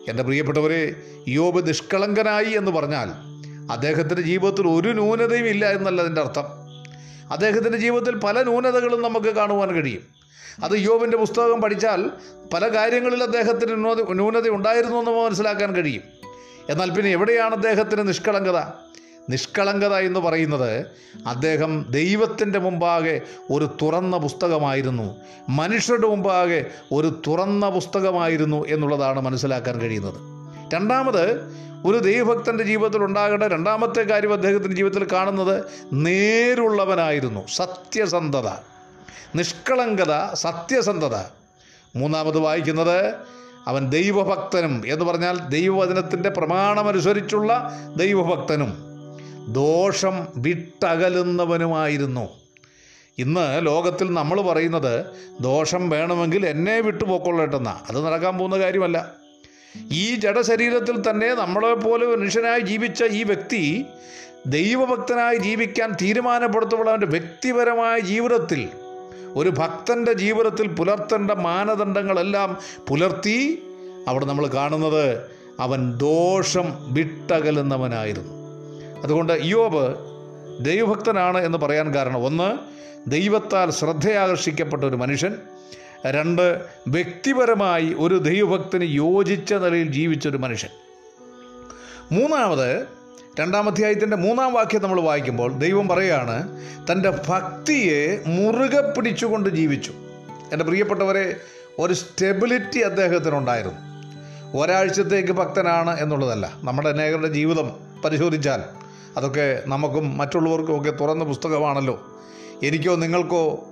എന്റെ 0.09 0.23
പ്രിയപ്പെട്ടവരെ 0.23 0.95
യോബ് 1.27 1.67
നിഷ്കളങ്കനായി 1.67 2.45
എന്ന് 2.45 2.71
പറഞ്ഞാൽ 2.71 3.11
അദ്ദേഹത്തിന്റെ 3.71 4.21
ജീവിതത്തിൽ 4.21 4.67
ഒരു 4.67 4.89
ന്യൂനതയും 4.89 5.45
ഇല്ല 5.45 5.71
എന്നല്ല 5.71 6.01
അതിന്റെ 6.01 6.21
അർത്ഥം. 6.21 6.43
അദ്ദേഹത്തിന്റെ 7.31 7.77
ജീവിതത്തിൽ 7.77 8.15
പല 8.15 8.43
ന്യൂനതകളും 8.43 9.01
നമുക്ക് 9.01 9.35
കാണുവാൻ 9.35 9.73
കഴിയും. 9.73 10.01
അത് 10.63 10.71
യോബിന്റെ 10.71 11.17
പുസ്തകം 11.17 11.61
പഠിച്ചാൽ 11.61 12.09
പല 12.53 12.67
കാര്യങ്ങളിൽ 12.67 13.23
അദ്ദേഹത്തിന് 13.23 13.83
ന്യൂനത 13.83 14.11
ന്യൂനത 14.11 14.49
ഉണ്ടായിരുന്നു 14.49 14.97
എന്ന് 14.97 15.11
മനസ്സിലാക്കാൻ 15.11 15.75
കഴിയും. 15.75 16.01
എന്നാൽ 16.69 16.89
പിന്നെ 16.89 17.11
എവിടെയാണ് 17.11 17.53
അദ്ദേഹത്തിന് 17.53 18.07
നിഷ്കളങ്കത? 18.07 18.59
നിഷ്കളങ്കത 19.29 19.93
എന്ന് 19.93 20.19
പറയുന്നത് 20.19 20.85
അദ്ദേഹം 21.27 21.85
ദൈവത്തിന്റെ 21.89 22.59
മുമ്പാകെ 22.59 23.21
ഒരു 23.51 23.77
തുറന്ന 23.81 24.17
പുസ്തകമായിരുന്നു. 24.17 25.15
മനുഷ്യരുടെ 25.49 26.07
മുമ്പാകെ 26.07 26.65
ഒരു 26.91 27.21
തുറന്ന 27.27 27.69
പുസ്തകമായിരുന്നു 27.69 28.65
എന്നുള്ളതാണ് 28.67 29.21
മനസ്സിലാക്കാൻ 29.21 29.81
കഴിയുന്നത്. 29.81 30.15
രണ്ടാമത് 30.73 31.41
ഒരു 31.85 31.97
ദൈവഭക്തന്റെ 31.97 32.63
ജീവിതത്തിൽ 32.63 33.03
ഉണ്ടാകേണ്ട 33.03 33.43
രണ്ടാമത്തെ 33.43 34.01
കാര്യം 34.01 34.33
അദ്ദേഹത്തിന്റെ 34.33 34.75
ജീവിതത്തിൽ 34.75 35.07
കാണുന്നത് 35.11 35.63
നേരുള്ളവനായിരുന്നു. 35.93 37.47
സത്യസന്ധത. 37.55 38.47
നിഷ്കളങ്കത 39.35 40.33
സത്യസന്ധത. 40.33 41.15
മൂന്നാമത് 41.95 42.37
വായിക്കുന്നത് 42.37 43.13
അവൻ 43.67 43.89
ദൈവഭക്തനും 43.89 44.83
എന്ന് 44.85 45.05
പറഞ്ഞാൽ 45.05 45.39
ദൈവവചനത്തിന്റെ 45.39 46.29
പ്രമാണമനുസരിച്ചുള്ള 46.29 47.71
ദൈവഭക്തനും. 47.97 48.84
ദോഷം 49.47 50.27
വിട്ടകലുന്നവനുമായിരുന്നു. 50.35 52.29
ഇന്ന് 53.17 53.65
ലോകത്തിൽ 53.65 54.13
നമ്മൾ 54.13 54.41
പറയുന്നത് 54.41 55.05
ദോഷം 55.41 55.89
വേണമെങ്കിൽ 55.89 56.45
എന്നെ 56.45 56.79
വിട്ടുപോക്കൊള്ളട്ടെന്ന. 56.79 57.81
അത് 57.89 58.05
നടക്കാൻ 58.05 58.37
പോകുന്ന 58.37 58.59
കാര്യമല്ല. 58.59 59.11
ഈ 59.91 60.15
ജഡശരീരത്തിൽ 60.15 61.09
തന്നെ 61.09 61.33
നമ്മളെപ്പോലെ 61.33 62.05
മനുഷ്യനായി 62.05 62.59
ജീവിച്ച 62.59 63.03
ഈ 63.03 63.23
വ്യക്തി 63.23 63.85
ദൈവഭക്തനായി 64.45 65.37
ജീവിക്കാൻ 65.37 65.91
തീരുമാനപ്പെടുത്തുമ്പോൾ 66.01 66.89
അവന്റെ 66.89 67.07
വ്യക്തിപരമായ 67.07 67.99
ജീവിതത്തിൽ 67.99 68.69
ഒരു 69.35 69.49
ഭക്തന്റെ 69.49 70.13
ജീവിതത്തിൽ 70.13 70.67
പുലർത്തേണ്ട 70.67 71.31
മാനദണ്ഡങ്ങളെല്ലാം 71.31 72.57
പുലർത്തി 72.87 73.63
അവിടെ 74.07 74.25
നമ്മൾ 74.25 74.47
കാണുന്നത് 74.47 75.17
അവൻ 75.59 75.91
ദോഷം 75.91 76.93
വിട്ടകലുന്നവനായിരുന്നു. 76.93 78.44
അതുകൊണ്ട് 79.05 79.33
യോബ് 79.41 79.95
ദൈവഭക്തനാണ് 80.65 81.37
എന്ന് 81.37 81.57
പറയാൻ 81.57 81.95
കാരണം 81.95 82.17
ഒന്ന് 82.17 82.57
ദൈവത്താൽ 83.09 83.71
ശ്രദ്ധയാകർഷിക്കപ്പെട്ട 83.71 84.83
ഒരു 84.83 84.95
മനുഷ്യൻ. 84.95 85.35
രണ്ട് 86.05 86.61
വ്യക്തിപരമായി 86.87 87.95
ഒരു 87.99 88.15
ദൈവഭക്തന് 88.15 88.83
യോജിച്ച 88.83 89.53
നിലയിൽ 89.53 89.91
ജീവിച്ചൊരു 89.91 90.37
മനുഷ്യൻ. 90.37 90.69
മൂന്നാമത് 92.11 92.85
രണ്ടാം 93.39 93.69
അധ്യായത്തിന്റെ 93.69 94.17
മൂന്നാം 94.17 94.53
വാക്യം 94.53 94.83
നമ്മൾ 94.83 95.01
വായിക്കുമ്പോൾ 95.01 95.53
ദൈവം 95.53 95.87
പറയുകയാണ് 95.87 96.61
തന്റെ 96.91 97.09
ഭക്തിയെ 97.27 98.23
മുറുകെ 98.27 98.81
പിടിച്ചുകൊണ്ട് 98.81 99.49
ജീവിച്ചു. 99.49 99.91
എന്റെ 100.51 100.65
പ്രിയപ്പെട്ടവരെ 100.65 101.35
ഒരു 101.79 101.93
സ്റ്റെബിലിറ്റി 101.93 102.79
അദ്ദേഹത്തിനുണ്ടായിരുന്നു. 102.79 103.79
ഒരാഴ്ചത്തേക്ക് 104.57 105.31
ഭക്തനാണ് 105.31 105.99
എന്നുള്ളതല്ല. 105.99 106.53
നമ്മുടെ 106.61 106.89
അനേകരുടെ 106.89 107.27
ജീവിതം 107.27 107.71
പരിശോധിച്ചാൽ 108.05 108.84
അതൊക്കെ 109.17 109.63
നമുക്കും 109.65 110.17
മറ്റുള്ളവർക്കും 110.17 110.81
ഒക്കെ 110.81 110.91
തുറന്ന 110.91 111.23
പുസ്തകമാണല്ലോ. 111.23 112.07
എനിക്കോ 112.63 112.95
നിങ്ങൾക്കോ 112.95 113.65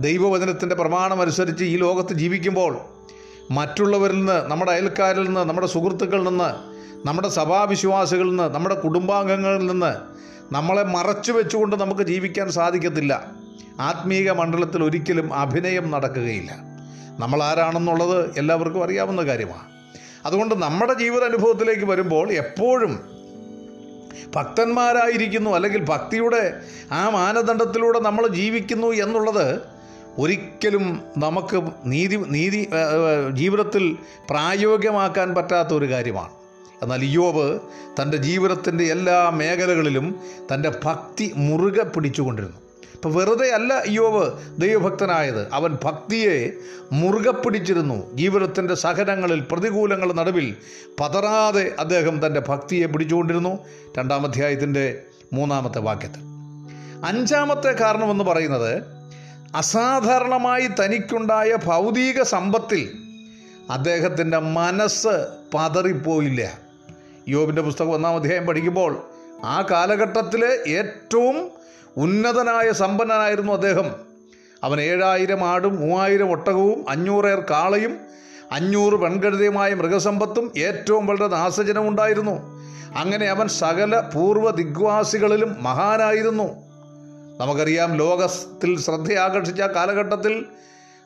ദൈവവചനത്തിന്റെ 0.00 0.76
പ്രമാണമനുസരിച്ച് 0.76 1.64
ഈ 1.64 1.76
ലോകത്ത് 1.76 2.14
ജീവിക്കുമ്പോൾ 2.14 2.78
മറ്റുള്ളവരിൽ 3.50 4.16
നിന്ന് 4.16 4.50
നമ്മുടെ 4.50 4.72
അയൽക്കാരിൽ 4.72 5.24
നിന്ന് 5.24 5.40
നമ്മുടെ 5.40 5.66
സുഹൃത്തുക്കളിൽ 5.66 6.24
നിന്ന് 6.24 6.70
നമ്മുടെ 7.08 7.28
സഭാവിശ്വാസികളിൽ 7.28 8.28
നിന്ന് 8.28 8.42
നമ്മുടെ 8.42 8.74
കുടുംബാംഗങ്ങളിൽ 8.74 9.66
നിന്ന് 9.66 9.96
നമ്മളെ 10.54 10.82
മറച്ചു 10.82 11.32
വെച്ചുകൊണ്ട് 11.32 11.76
നമുക്ക് 11.76 12.02
ജീവിക്കാൻ 12.02 12.50
സാധിക്കത്തില്ല. 12.50 13.26
ആത്മീയ 13.80 14.30
മണ്ഡലത്തിൽ 14.30 14.84
ഒരിക്കലും 14.84 15.34
അഭിനയം 15.34 15.90
നടക്കുകയില്ല. 15.90 16.56
നമ്മൾ 17.18 17.42
ആരാണെന്നുള്ളത് 17.42 18.38
എല്ലാവർക്കും 18.38 18.84
അറിയാവുന്ന 18.84 19.22
കാര്യമാണ്. 19.22 19.70
അതുകൊണ്ട് 20.26 20.54
നമ്മുടെ 20.54 20.94
ജീവിത 20.94 21.24
അനുഭവത്തിലേക്ക് 21.24 21.84
വരുമ്പോൾ 21.84 22.32
എപ്പോഴും 22.32 23.19
ഭക്തന്മാരായിരിക്കുന്നു 24.36 25.50
അല്ലെങ്കിൽ 25.50 25.84
ഭക്തിയുടെ 25.84 26.60
ആ 26.92 27.08
മാനദണ്ഡത്തിലൂടെ 27.08 27.98
നമ്മൾ 27.98 28.26
ജീവിക്കുന്നു 28.26 28.86
എന്നുള്ളത് 28.86 29.62
ഒരിക്കലും 30.18 31.00
നമുക്ക് 31.18 31.60
നീതി 31.84 32.16
നീതി 32.16 32.68
ജീവിതത്തിൽ 33.32 33.96
പ്രായോഗികമാക്കാൻ 34.30 35.34
പറ്റാത്ത 35.34 35.68
ഒരു 35.68 35.90
കാര്യമാണ്. 35.90 36.30
എന്നാൽ 36.82 37.04
യോബ് 37.04 37.60
തന്റെ 38.02 38.16
ജീവിതത്തിന്റെ 38.16 38.84
എല്ലാ 38.84 39.30
മേഖലകളിലും 39.30 40.06
തന്റെ 40.54 40.72
ഭക്തി 40.84 41.32
മുറുകെ 41.36 41.82
പിടിച്ചുകൊണ്ടിരുന്നു. 41.82 42.69
ഇപ്പം 43.00 43.14
വെറുതെ 43.14 43.50
അല്ല 43.50 43.82
യോവ് 43.86 44.30
ദൈവഭക്തനായത്. 44.60 45.48
അവൻ 45.52 45.78
ഭക്തിയെ 45.84 46.52
മുറുകെ 46.92 47.30
പിടിച്ചിരുന്നു. 47.30 48.16
ജീവിതത്തിന്റെ 48.16 48.74
സഹനങ്ങളിൽ 48.74 49.40
പ്രതികൂലങ്ങൾ 49.50 50.12
നടുവിൽ 50.12 50.56
പതറാതെ 51.00 51.74
അദ്ദേഹം 51.78 52.26
തന്റെ 52.26 52.40
ഭക്തിയെ 52.48 52.86
പിടിച്ചുകൊണ്ടിരുന്നു. 52.86 53.58
രണ്ടാം 53.98 54.26
അധ്യായത്തിന്റെ 54.26 55.02
മൂന്നാമത്തെ 55.32 55.78
വാക്യത്തിൽ. 55.78 56.20
അഞ്ചാമത്തെ 57.04 57.72
കാരണമെന്ന് 57.72 58.24
പറയുന്നത് 58.24 58.82
അസാധാരണമായി 59.54 60.66
തനിക്കുണ്ടായ 60.66 61.58
ഭൗതിക 61.64 62.22
സമ്പത്തിൽ 62.22 62.92
അദ്ദേഹത്തിന്റെ 63.70 64.38
മനസ്സ് 64.38 65.26
പതറിപ്പോയില്ല. 65.54 66.58
യോബിന്റെ 67.28 67.62
പുസ്തകം 67.62 67.94
ഒന്നാം 67.94 68.16
അധ്യായം 68.16 68.46
പഠിക്കുമ്പോൾ 68.46 69.02
ആ 69.44 69.66
കാലഘട്ടത്തിലെ 69.70 70.70
ഏറ്റവും 70.70 71.59
ഉന്നതനായ 71.96 72.72
സമ്പന്നനായിരുന്നു 72.72 73.52
അദ്ദേഹം. 73.52 73.94
അവൻ 74.62 74.80
ഏഴായിരം 74.80 75.44
ആടും 75.44 75.76
മൂവായിരം 75.76 76.30
ഒട്ടകവും 76.30 76.84
അഞ്ഞൂറേർ 76.88 77.40
കാളയും 77.40 77.98
അഞ്ഞൂറ് 78.52 78.94
പെൺകഴുതയുമായ 78.94 79.74
മൃഗസമ്പത്തും 79.74 80.52
ഏറ്റവും 80.58 81.06
വളരെ 81.06 81.26
നാസജനമുണ്ടായിരുന്നു. 81.26 82.60
അങ്ങനെ 82.96 83.26
അവൻ 83.26 83.48
സകല 83.48 84.00
പൂർവ 84.00 84.50
ദിഗ്വാസികളിലും 84.50 85.56
മഹാനായിരുന്നു. 85.62 86.70
നമുക്കറിയാം 87.40 87.94
ലോകത്തിൽ 87.94 88.80
ശ്രദ്ധയാകർഷിച്ച 88.80 89.60
കാലഘട്ടത്തിൽ 89.60 90.46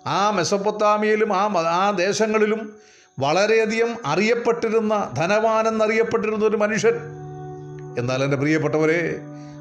ആ 0.07 0.31
മെസ്സപ്പൊത്താമിയയിലും 0.31 1.37
ആ 1.37 1.53
ആ 1.59 1.91
ദേശങ്ങളിലും 1.91 2.77
വളരെയധികം 3.19 3.97
അറിയപ്പെട്ടിരുന്ന 4.07 5.11
ധനവാനെന്നറിയപ്പെട്ടിരുന്ന 5.15 6.45
ഒരു 6.45 6.57
മനുഷ്യൻ. 6.57 7.24
എന്നാൽ 7.99 8.25
എന്റെ 8.25 8.37
പ്രിയപ്പെട്ടവരെ 8.37 9.17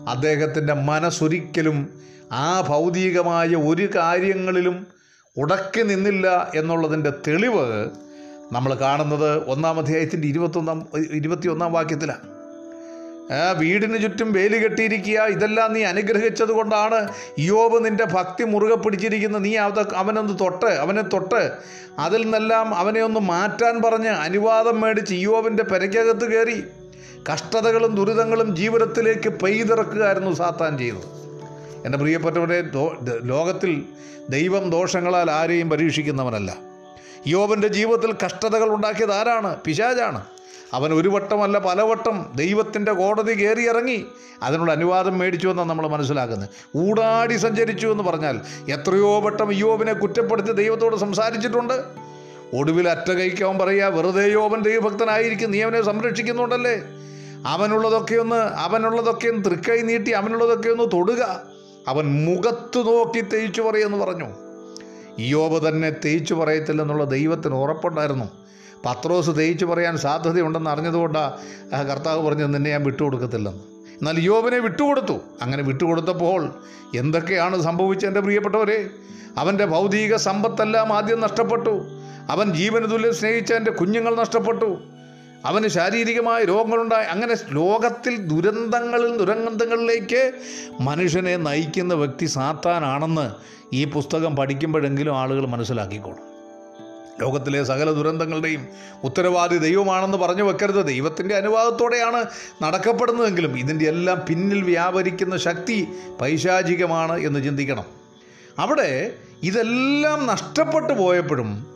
അദ്ദേഹത്തിന്റെ 0.08 0.74
മനസ്സൊരിക്കലും 0.74 1.94
ആ 2.32 2.62
ഭൗതികമായ 2.62 3.48
ഒരു 3.48 3.90
കാര്യങ്ങളിലും 3.96 4.88
ഉടക്കി 5.38 5.82
നിന്നില്ല 5.82 6.52
എന്നുള്ളതിന്റെ 6.56 7.12
തെളിവ് 7.28 7.90
നമ്മൾ 8.52 8.76
കാണുന്നത് 8.76 9.48
ഒന്നാം 9.48 9.80
അധ്യായത്തിന്റെ 9.80 10.28
ഇരുപത്തൊന്നാം 10.28 10.88
ഇരുപത്തിയൊന്നാം 11.12 11.74
വാക്യത്തിലാണ്. 11.74 12.34
വീടിന് 13.58 14.02
ചുറ്റും 14.02 14.34
വേലി 14.34 14.58
കെട്ടിയിരിക്കുക 14.64 15.20
ഇതെല്ലാം 15.20 15.74
നീ 15.74 15.84
അനുഗ്രഹിച്ചത് 15.84 16.52
കൊണ്ടാണ്. 16.52 17.08
യോബ് 17.40 17.86
നിന്റെ 17.86 18.06
ഭക്തി 18.06 18.44
മുറുകെ 18.44 18.76
പിടിച്ചിരിക്കുന്നത് 18.76 19.46
നീ 19.46 19.56
അത് 19.56 19.94
അവനൊന്ന് 19.96 20.34
തൊട്ട് 20.42 20.66
അവനെ 20.66 21.02
തൊട്ട്. 21.02 21.52
അതിൽ 22.00 22.22
നിന്നെല്ലാം 22.22 22.76
അവനെ 22.76 23.02
ഒന്ന് 23.02 23.20
മാറ്റാൻ 23.20 23.82
പറഞ്ഞ് 23.82 24.10
അനുവാദം 24.10 24.82
മേടിച്ച് 24.82 25.14
യോബിന്റെ 25.14 25.64
പെരയ്ക്കകത്ത് 25.64 26.26
കയറി. 26.34 26.64
കഷ്ടതകളും 27.32 27.96
ദുരിതങ്ങളും 27.96 28.56
ജീവിതത്തിലേക്ക് 28.56 29.30
പെയ്തിറക്കുകയായിരുന്നു 29.30 30.32
സാത്താൻ 30.32 30.78
ചെയ്തത്. 30.78 31.24
എന്റെ 31.86 31.98
പ്രിയപ്പെട്ടവരെ 31.98 32.64
ലോകത്തിൽ 33.24 33.84
ദൈവം 34.30 34.70
ദോഷങ്ങളാൽ 34.70 35.32
ആരെയും 35.32 35.70
പരീക്ഷിക്കുന്നവനല്ല. 35.70 36.56
യോബന്റെ 37.28 37.68
ജീവിതത്തിൽ 37.68 38.16
കഷ്ടതകൾ 38.26 38.70
ഉണ്ടാക്കിയത് 38.70 39.14
ആരാണ്? 39.14 39.56
പിശാജാണ് 39.66 40.22
അവൻ 40.74 40.94
ഒരു 40.94 41.10
വട്ടമല്ല 41.10 41.60
പലവട്ടം 41.60 42.32
ദൈവത്തിന്റെ 42.36 42.92
കോടതി 42.92 43.34
കയറിയിറങ്ങി. 43.34 44.06
അതിനുള്ള 44.44 44.72
അനുവാദം 44.72 45.18
മേടിച്ചു 45.18 45.48
എന്നാണ് 45.48 45.70
നമ്മൾ 45.70 45.88
മനസ്സിലാക്കുന്നത്. 45.88 46.50
ഊടാടി 46.78 47.36
സഞ്ചരിച്ചു 47.36 47.88
എന്ന് 47.88 48.04
പറഞ്ഞാൽ 48.04 48.42
എത്രയോ 48.72 49.20
വട്ടം 49.20 49.54
യോബിനെ 49.54 49.94
കുറ്റപ്പെടുത്തി 49.94 50.52
ദൈവത്തോട് 50.52 50.96
സംസാരിച്ചിട്ടുണ്ട്. 50.96 51.84
ഒടുവിൽ 52.54 52.90
അറ്റകൈക്ക് 52.90 53.44
പറയുക 53.44 53.84
വെറുതെ 53.84 54.28
യോബൻ 54.32 54.62
ദൈവഭക്തനായിരിക്കും 54.62 55.52
നീ 55.52 55.62
അവനെ 55.62 55.82
സംരക്ഷിക്കുന്നുണ്ടല്ലേ? 55.82 56.82
അവനുള്ളതൊക്കെ 57.48 58.16
ഒന്ന് 58.16 58.36
അവനുള്ളതൊക്കെ 58.36 59.28
ഒന്ന് 59.28 59.46
തൃക്കൈ 59.46 59.82
നീട്ടി 59.82 60.12
അവനുള്ളതൊക്കെ 60.12 60.70
ഒന്ന് 60.70 60.84
തൊടുക. 60.84 61.42
അവൻ 61.88 62.26
മുഖത്ത് 62.26 62.78
നോക്കി 62.78 63.22
തേച്ചു 63.22 63.62
പറയെന്ന് 63.62 63.98
പറഞ്ഞു. 63.98 64.26
യോബ 65.20 65.68
തന്നെ 65.68 65.90
തേച്ചു 66.06 66.34
പറയത്തില്ലെന്നുള്ള 66.34 67.04
ദൈവത്തിന് 67.04 67.56
ഉറപ്പുണ്ടായിരുന്നു. 67.56 68.26
പത്രോസ് 68.86 69.30
തേച്ചു 69.38 69.66
പറയാൻ 69.66 69.98
സാധ്യതയുണ്ടെന്ന് 69.98 70.70
അറിഞ്ഞതുകൊണ്ടാണ് 70.70 71.32
കർത്താവ് 71.88 72.28
പറഞ്ഞത് 72.28 72.54
നിന്നെ 72.54 72.72
ഞാൻ 72.72 72.84
വിട്ടുകൊടുക്കത്തില്ലെന്ന്. 72.84 73.64
എന്നാൽ 73.94 74.20
യോബിനെ 74.20 74.60
വിട്ടുകൊടുത്തു. 74.60 75.14
അങ്ങനെ 75.42 75.64
വിട്ടുകൊടുത്തപ്പോൾ 75.64 76.54
എന്തൊക്കെയാണ് 76.96 77.62
സംഭവിച്ചത് 77.62 78.10
എന്റെ 78.10 78.20
പ്രിയപ്പെട്ടവരെ? 78.20 78.90
അവന്റെ 79.38 79.66
ഭൗതിക 79.66 80.16
സമ്പത്തെല്ലാം 80.16 80.94
ആദ്യം 80.94 81.20
നഷ്ടപ്പെട്ടു. 81.20 81.86
അവൻ 82.30 82.54
ജീവനതുല്യം 82.54 83.16
സ്നേഹിച്ച 83.16 83.54
എന്റെ 83.54 83.72
കുഞ്ഞുങ്ങൾ 83.72 84.16
നഷ്ടപ്പെട്ടു. 84.16 84.78
അവന് 85.46 85.68
ശാരീരികമായ 85.68 86.44
രോഗങ്ങളുണ്ടായി. 86.44 87.06
അങ്ങനെ 87.06 87.36
ലോകത്തിൽ 87.50 88.18
ദുരന്തങ്ങളിൽ 88.18 89.18
ദുരന്തങ്ങളിലേക്ക് 89.18 90.32
മനുഷ്യനെ 90.82 91.38
നയിക്കുന്ന 91.38 91.94
വ്യക്തി 91.94 92.26
സാത്താനാണെന്ന് 92.26 93.32
ഈ 93.76 93.86
പുസ്തകം 93.86 94.36
പഠിക്കുമ്പോഴെങ്കിലും 94.36 95.20
ആളുകൾ 95.20 95.46
മനസ്സിലാക്കിക്കോളും. 95.46 96.34
ലോകത്തിലെ 97.22 97.64
സകല 97.64 97.92
ദുരന്തങ്ങളുടെയും 97.92 98.68
ഉത്തരവാദി 99.04 99.58
ദൈവമാണെന്ന് 99.58 100.18
പറഞ്ഞു 100.18 100.44
വെക്കരുത്. 100.44 100.86
ദൈവത്തിന്റെ 100.86 101.36
അനുവാദത്തോടെയാണ് 101.36 102.26
നടക്കപ്പെടുന്നതെങ്കിലും 102.64 103.60
ഇതിന്റെ 103.60 103.86
എല്ലാം 103.86 104.22
പിന്നിൽ 104.30 104.62
വ്യാപരിക്കുന്ന 104.62 105.38
ശക്തി 105.38 105.88
പൈശാചികമാണ് 106.22 107.20
എന്ന് 107.20 107.44
ചിന്തിക്കണം. 107.44 107.84
അവിടെ 108.60 109.14
ഇതെല്ലാം 109.44 110.26
നഷ്ടപ്പെട്ടു 110.26 110.94
പോയപ്പോഴും 110.94 111.73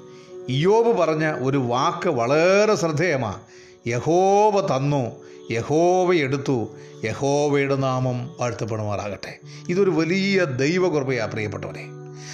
ഇയോബ് 0.50 0.98
പറഞ്ഞ 0.98 1.26
ഒരു 1.44 1.58
വാക്ക് 1.58 2.10
വളരെ 2.10 2.76
ശ്രദ്ധേയമാണ് 2.76 3.40
യഹോവ 3.88 4.76
തന്നു 4.76 5.04
യഹോവ 5.52 6.14
എടുത്തു 6.14 6.70
യഹോവയുടെ 7.06 7.76
നാമം 7.76 8.36
വാഴ്ത്തപ്പെടുമാറാകട്ടെ. 8.40 9.34
ഇതൊരു 9.70 9.90
വലിയ 9.90 10.44
ദൈവകൃപയാണ് 10.44 11.32
പ്രിയപ്പെട്ടവരെ. 11.32 11.86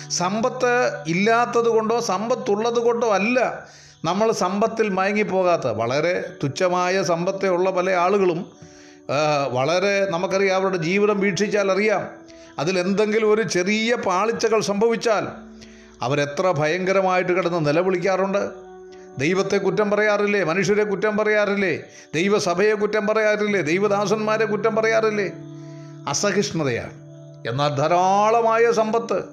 സമ്പത്ത് 0.10 1.03
ഇല്ലാത്തത് 1.08 1.70
കൊണ്ടോ 1.70 2.00
സമ്പത്തുള്ളത് 2.00 2.79
കൊണ്ടോ 2.79 3.08
അല്ല 3.10 3.67
നമ്മൾ 4.05 4.32
സമ്പത്തിൽ 4.32 4.89
മയങ്ങിപ്പോകാത്ത 4.89 5.67
വളരെ 5.67 6.25
തുച്ഛമായ 6.43 7.03
സമ്പത്തെ 7.03 7.50
ഉള്ള 7.50 7.72
പല 7.72 7.89
ആളുകളും 7.89 8.39
വളരെ 9.51 10.10
നമുക്കറിയാം 10.10 10.55
അവരുടെ 10.55 10.77
ജീവിതം 10.77 11.20
വീക്ഷിച്ചാൽ 11.20 11.72
അറിയാം. 11.72 12.03
അതിലെന്തെങ്കിലും 12.60 13.34
ഒരു 13.34 13.41
ചെറിയ 13.41 13.96
പാളിച്ചകൾ 13.96 14.62
സംഭവിച്ചാൽ 14.62 15.27
അവരെത്ര 16.03 16.51
ഭയങ്കരമായിട്ട് 16.51 17.31
കിടന്ന് 17.31 17.65
നിലവിളിക്കാറുണ്ട്? 17.65 18.50
ദൈവത്തെ 19.17 19.57
കുറ്റം 19.57 19.91
പറയാറില്ലേ? 19.91 20.43
മനുഷ്യരെ 20.43 20.83
കുറ്റം 20.83 21.17
പറയാറില്ലേ? 21.17 21.83
ദൈവസഭയെ 22.15 22.74
കുറ്റം 22.74 23.07
പറയാറില്ലേ? 23.07 23.62
ദൈവദാസന്മാരെ 23.62 24.45
കുറ്റം 24.45 24.75
പറയാറില്ലേ? 24.75 25.31
അസഹിഷ്ണുതയാണ്. 26.07 26.93
എന്നാൽ 27.50 27.75
ധാരാളമായ 27.75 28.72
സമ്പത്ത് 28.72 29.24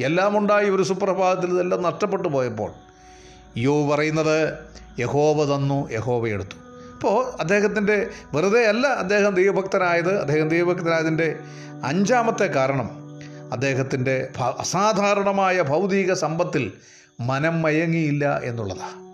എല്ലാം 0.00 0.38
ഉണ്ടായി 0.38 0.70
ഒരു 0.70 0.82
സുപ്രഭാതത്തിൽ 0.82 1.50
ഇതെല്ലാം 1.50 1.82
നഷ്ടപ്പെട്ടു 1.82 2.28
പോയപ്പോൾ 2.28 2.72
യോ 3.56 3.88
പറയുന്നത് 3.88 4.54
യഹോവ 4.98 5.56
തന്നു 5.56 5.92
യഹോവ 5.92 6.28
എടുത്തു. 6.28 6.56
അപ്പോൾ 6.94 7.40
അദ്ദേഹത്തിന്റെ 7.40 8.10
വെറുതെ 8.34 8.66
അല്ല 8.66 8.86
അദ്ദേഹം 8.86 9.34
ദൈവഭക്തനായത്. 9.34 10.20
അദ്ദേഹം 10.20 10.48
ദൈവഭക്തനായതിന്റെ 10.48 11.38
അഞ്ചാമത്തെ 11.84 12.46
കാരണം 12.46 13.03
അദ്ദേഹത്തിന്റെ 13.52 14.28
അസാധാരണമായ 14.60 15.62
ഭൗതിക 15.62 16.12
സമ്പത്തിൽ 16.12 16.72
മനം 17.20 17.62
മയങ്ങിയില്ല 17.62 18.40
എന്നുള്ളതാണ് 18.44 19.04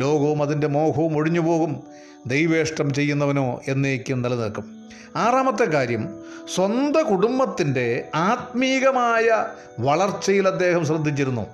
ലോകവും 0.00 0.42
അതിന്റെ 0.42 0.66
മോഹവും 0.66 1.16
ഒഴിഞ്ഞു 1.16 1.40
പോകും. 1.40 1.82
ദൈവേഷ്ടം 2.26 2.94
ചെയ്യുന്നവനോ 2.94 3.60
എന്നേക്കും 3.68 4.22
നിലനിൽക്കും. 4.22 4.88
ആറാമത്തെ 5.16 5.64
കാര്യം 5.64 6.08
സ്വന്തം 6.54 7.04
കുടുംബത്തിന്റെ 7.04 8.08
ആത്മീകമായ 8.14 9.46
വളർച്ചയിൽ 9.80 10.48
അദ്ദേഹം 10.48 10.86
ശ്രദ്ധിച്ചിരുന്നു. 10.86 11.46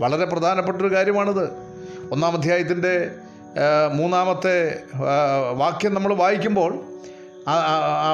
വളരെ 0.00 0.24
പ്രധാനപ്പെട്ടൊരു 0.24 0.94
കാര്യമാണിത്. 0.94 1.44
ഒന്നാം 2.12 2.32
അധ്യായത്തിന്റെ 2.32 3.10
മൂന്നാമത്തെ 3.94 4.78
വാക്യം 5.52 5.94
നമ്മൾ 5.94 6.14
വായിക്കുമ്പോൾ 6.14 6.72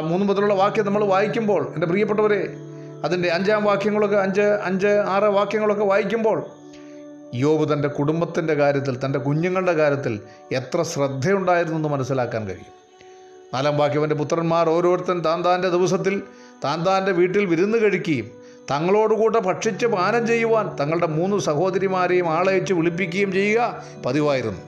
മൂന്ന് 0.09 0.26
മുതലുള്ള 0.26 0.55
വാക്യം 0.55 0.87
നമ്മൾ 0.87 1.05
വായിക്കുമ്പോൾ 1.05 1.73
എന്റെ 1.75 1.87
പ്രിയപ്പെട്ടവരെ 1.87 2.49
അതിന്റെ 3.04 3.29
അഞ്ചാം 3.29 3.64
വാക്യങ്ങളൊക്കെ 3.64 4.16
അഞ്ച് 4.16 4.40
അഞ്ച് 4.40 4.87
ആറ് 4.87 5.22
വാക്യങ്ങളൊക്കെ 5.22 5.85
വായിക്കുമ്പോൾ 5.85 6.46
യോബ് 7.35 7.72
തന്റെ 7.72 7.88
കുടുംബത്തിന്റെ 7.88 8.55
കാര്യത്തിൽ 8.55 8.98
തന്റെ 9.05 9.18
കുഞ്ഞുങ്ങളുടെ 9.18 9.72
കാര്യത്തിൽ 9.72 10.20
എത്ര 10.53 10.83
ശ്രദ്ധയുണ്ടായിരുന്നു 10.83 11.77
എന്ന് 11.77 11.88
മനസ്സിലാക്കാൻ 11.88 12.46
കഴിയും. 12.46 12.81
നാലാം 13.55 13.79
വാക്യം 13.79 13.98
അവന്റെ 13.98 14.14
പുത്രന്മാർ 14.14 14.70
ഓരോരുത്തൻ 14.70 15.25
താൻ 15.25 15.44
താന്റെ 15.44 15.68
ദിവസത്തിൽ 15.68 16.22
താൻ 16.64 16.87
താന്റെ 16.87 17.12
വീട്ടിൽ 17.12 17.44
വിരുന്ന് 17.44 17.79
കഴിക്കുകയും 17.79 18.31
തങ്ങളോടുകൂടെ 18.70 19.38
ഭക്ഷിച്ച് 19.38 19.87
പാനം 19.87 20.27
ചെയ്യുവാൻ 20.27 20.77
തങ്ങളുടെ 20.81 21.07
മൂന്ന് 21.07 21.37
സഹോദരിമാരെയും 21.37 22.29
ആളയച്ച് 22.29 22.72
വിളിപ്പിക്കുകയും 22.72 23.33
ചെയ്യുക 23.33 23.85
പതിവായിരുന്നു. 24.07 24.61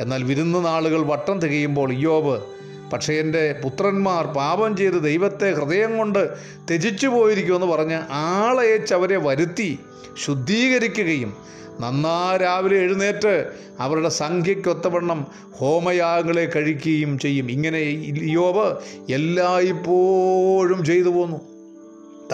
എന്നാൽ 0.00 0.24
വിരുന്ന് 0.24 0.64
നാളുകൾ 0.64 1.02
വട്ടം 1.02 1.38
തികയുമ്പോൾ 1.40 1.92
ഇയോബ് 1.92 2.63
പക്ഷേ 2.94 3.14
എന്റെ 3.14 3.60
പുത്രന്മാർ 3.64 4.26
പാപം 4.26 4.76
ചെയ്ത് 4.76 5.04
ദൈവത്തെ 5.04 5.52
ഹൃദയം 5.52 5.98
കൊണ്ട് 5.98 6.36
ത്യജിച്ചു 6.68 7.06
പോയിരിക്കുമെന്ന് 7.06 7.66
പറഞ്ഞ് 7.66 7.98
ആളയച്ച് 8.10 8.94
അവരെ 8.94 9.16
വരുത്തി 9.16 9.78
ശുദ്ധീകരിക്കുകയും 10.24 11.36
നന്നാ 11.80 12.36
രാവിലെ 12.36 12.76
എഴുന്നേറ്റ് 12.76 13.50
അവരുടെ 13.80 14.08
സംഖ്യയ്ക്കൊത്തവണ്ണം 14.08 15.26
ഹോമയാഗങ്ങളെ 15.52 16.52
കഴിക്കുകയും 16.56 17.18
ചെയ്യും. 17.18 17.50
ഇങ്ങനെ 17.50 17.78
യോവ് 18.22 18.76
എല്ലായ്പ്പോഴും 19.12 20.84
ചെയ്തു 20.84 21.08
പോന്നു. 21.08 21.40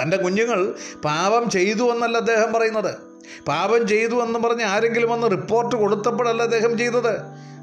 തന്റെ 0.02 0.16
കുഞ്ഞുങ്ങൾ 0.16 0.74
പാപം 1.04 1.50
ചെയ്തു 1.50 1.82
എന്നല്ല 1.82 2.16
അദ്ദേഹം 2.16 2.52
പറയുന്നത്. 2.52 3.09
പാപം 3.48 3.88
ചെയ്തു 3.88 4.16
എന്ന് 4.22 4.38
പറഞ്ഞ് 4.38 4.64
ആരെങ്കിലും 4.64 5.10
വന്ന് 5.10 5.30
റിപ്പോർട്ട് 5.30 5.76
കൊടുത്തപ്പോഴല്ല 5.76 6.42
അദ്ദേഹം 6.42 6.78
ചെയ്തത്? 6.78 7.14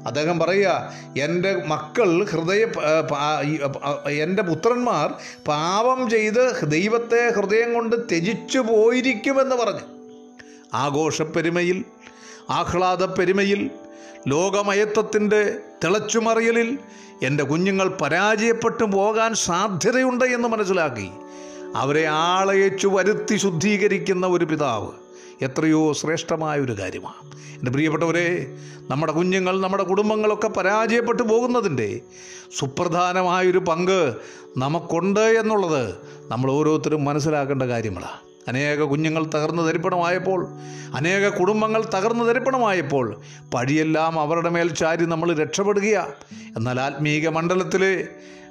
അദ്ദേഹം 0.06 0.38
പറയുക 0.38 0.94
എന്റെ 1.20 1.62
മക്കൾ 1.66 2.24
ഹൃദയ 2.24 2.62
എന്റെ 4.22 4.42
പുത്രന്മാർ 4.42 5.14
പാപം 5.48 6.10
ചെയ്ത് 6.10 6.60
ദൈവത്തെ 6.62 7.32
ഹൃദയം 7.36 7.74
കൊണ്ട് 7.74 7.96
ത്യജിച്ചു 8.10 8.58
പോയിരിക്കുമെന്ന് 8.58 9.56
പറഞ്ഞു. 9.56 9.84
ആഘോഷപ്പെരുമയിൽ 10.74 11.84
ആഹ്ലാദപ്പെരുമയിൽ 12.50 13.70
ലോകമയത്വത്തിന്റെ 14.28 15.56
തിളച്ചുമറിയലിൽ 15.84 16.78
എന്റെ 17.22 17.44
കുഞ്ഞുങ്ങൾ 17.44 17.88
പരാജയപ്പെട്ടു 17.88 18.84
പോകാൻ 18.84 19.34
സാധ്യതയുണ്ട് 19.34 20.24
എന്ന് 20.24 20.48
മനസ്സിലാക്കി. 20.48 21.10
അവരെ 21.76 22.04
ആളയച്ചു 22.06 22.88
വരുത്തി 22.88 23.36
ശുദ്ധീകരിക്കുന്ന 23.36 24.26
ഒരു 24.26 24.44
പിതാവ്. 24.44 25.07
എത്രയോ 25.42 25.92
ശ്രേഷ്ഠമായ 25.92 26.60
ഒരു 26.60 26.78
കാര്യമാണ്. 26.78 27.38
എന്റെ 27.54 27.70
പ്രിയപ്പെട്ടവരെ 27.70 28.56
നമ്മുടെ 28.90 29.12
കുഞ്ഞുങ്ങൾ 29.12 29.60
നമ്മുടെ 29.60 29.82
കുടുംബങ്ങളൊക്കെ 29.82 30.48
പരാജയപ്പെട്ടു 30.48 31.22
പോകുന്നതിന്റെ 31.22 32.00
സുപ്രധാനമായൊരു 32.58 33.58
പങ്ക് 33.58 34.14
നമുക്കുണ്ട് 34.56 35.20
എന്നുള്ളത് 35.20 35.94
നമ്മൾ 36.30 36.50
ഓരോരുത്തരും 36.50 37.04
മനസ്സിലാക്കേണ്ട 37.04 37.62
കാര്യങ്ങളാണ്. 37.62 38.28
അനേക 38.48 38.82
കുഞ്ഞുങ്ങൾ 38.82 39.24
തകർന്നു 39.24 39.62
തരിപ്പണമായപ്പോൾ 39.62 40.48
അനേക 40.94 41.28
കുടുംബങ്ങൾ 41.28 41.84
തകർന്നു 41.84 42.24
തരിപ്പണമായപ്പോൾ 42.24 43.20
പഴിയെല്ലാം 43.54 44.20
അവരുടെ 44.20 44.48
മേൽ 44.48 44.74
ചാരി 44.74 45.04
നമ്മൾ 45.04 45.34
രക്ഷപ്പെടുകയാണ്. 45.34 46.12
എന്നാൽ 46.56 46.80
ആത്മീക 46.80 47.28
മണ്ഡലത്തിലെ 47.28 48.08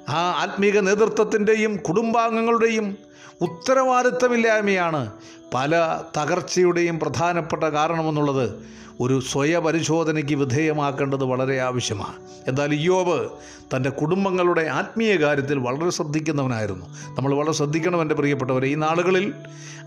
ആ 0.08 0.20
ആത്മീക 0.42 0.78
നേതൃത്വത്തിന്റെയും 0.78 1.76
കുടുംബാംഗങ്ങളുടെയും 1.76 2.98
ഉത്തരവാദിത്തമില്ലായ്മയാണ് 3.40 5.12
പല 5.54 6.00
തകർച്ചയുടെയും 6.16 6.98
പ്രധാനപ്പെട്ട 6.98 7.64
കാരണമെന്നുള്ളത് 7.64 8.78
ഒരു 9.00 9.20
സ്വയപരിശോധനയ്ക്ക് 9.20 10.34
വിധേയമാക്കേണ്ടത് 10.34 11.24
വളരെ 11.24 11.58
ആവശ്യമാണ്. 11.60 12.14
എന്നാൽ 12.48 12.74
ഇയോബ് 12.74 13.28
തന്റെ 13.76 13.90
കുടുംബങ്ങളുടെ 13.90 14.62
ആത്മീയ 14.62 15.16
കാര്യത്തിൽ 15.16 15.58
വളരെ 15.58 15.90
ശ്രദ്ധിക്കുന്നവനായിരുന്നു. 15.90 16.86
നമ്മൾ 16.86 17.34
വളരെ 17.34 17.52
ശ്രദ്ധിക്കണം 17.52 18.02
എന്റെ 18.02 18.14
പ്രിയപ്പെട്ടവരെ 18.14 18.68
ഈ 18.68 18.74
നാളുകളിൽ 18.74 19.34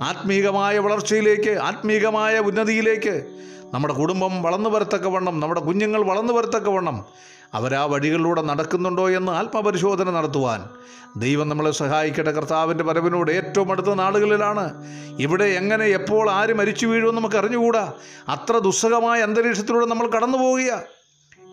ആത്മീകമായ 0.02 0.80
വളർച്ചയിലേക്ക് 0.80 1.50
ആത്മീകമായ 1.50 2.40
ഉന്നതിയിലേക്ക് 2.40 3.26
നമ്മുടെ 3.74 3.94
കുടുംബം 3.94 4.44
വളർന്നു 4.44 4.70
വരത്തക്കവണ്ണം 4.70 5.40
നമ്മുടെ 5.40 5.62
കുഞ്ഞുങ്ങൾ 5.62 6.04
വളർന്നു 6.04 6.34
വരത്തക്കവണ്ണം 6.34 7.06
അവരാ 7.54 7.86
വഴികളിലൂടെ 7.86 8.42
നടക്കുന്നുണ്ടോ 8.42 9.10
എന്ന് 9.10 9.32
ആത്മപരിശോധന 9.32 10.12
നടത്തുവാൻ. 10.12 10.70
ദൈവം 11.18 11.50
നമ്മളെ 11.50 11.72
സഹായിക്കട്ടെ 11.72 12.32
കർത്താവിന്റെ 12.32 12.84
വരവിനോട് 12.84 13.32
ഏറ്റവും 13.32 13.72
അടുത്ത 13.72 13.94
നാളുകളിലാണ്. 13.94 14.88
ഇവിടെ 15.20 15.44
എങ്ങനെ 15.44 15.86
എപ്പോൾ 15.86 16.30
ആര് 16.30 16.54
മരിച്ചു 16.54 16.88
വീഴുമെന്ന് 16.88 17.22
നമുക്ക് 17.22 17.36
അറിഞ്ഞുകൂടാ. 17.36 17.94
അത്ര 18.30 18.58
ദുസ്സഹമായ 18.58 19.22
അന്തരീക്ഷത്തിലൂടെ 19.22 19.86
നമ്മൾ 19.86 20.08
കടന്നു 20.08 20.38
പോവുക 20.38 20.82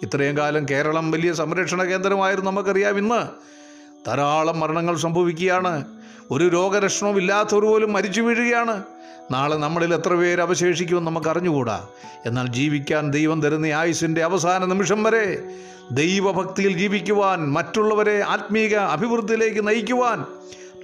ഇത്രയും 0.03 0.39
കാലം 0.39 0.67
കേരളം 0.71 1.11
വലിയ 1.11 1.33
സംരക്ഷണ 1.33 1.83
കേന്ദ്രമായിരുന്നു 1.83 2.51
നമുക്കറിയാം 2.51 2.99
ഇന്ന്. 2.99 3.29
ധാരാളം 4.07 4.61
മരണങ്ങൾ 4.61 4.97
സംഭവിക്കുകയാണ്. 4.97 5.85
ഒരു 6.31 6.45
രോഗലക്ഷണവും 6.45 7.19
ഇല്ലാത്തവർ 7.19 7.63
പോലും 7.63 7.93
മരിച്ചു 7.93 8.21
വീഴുകയാണ്. 8.21 8.83
നാളെ 9.31 9.57
നമ്മളിൽ 9.57 9.95
എത്ര 9.95 10.15
പേര് 10.15 10.41
അവശേഷിക്കുമെന്ന് 10.41 11.11
നമുക്ക് 11.11 11.29
അറിഞ്ഞുകൂടാ 11.29 11.87
എന്നാൽ 12.27 12.47
ജീവിക്കാൻ 12.47 13.11
ദൈവം 13.11 13.43
തരുന്ന 13.43 13.67
ആയുസിന്റെ 13.67 14.23
അവസാന 14.23 14.65
നിമിഷം 14.65 15.03
വരെ 15.03 15.43
ദൈവഭക്തിയിൽ 15.93 16.79
ജീവിക്കുവാൻ 16.79 17.53
മറ്റുള്ളവരെ 17.53 18.21
ആത്മീക 18.21 18.75
അഭിവൃദ്ധിയിലേക്ക് 18.75 19.69
നയിക്കുവാൻ 19.69 20.25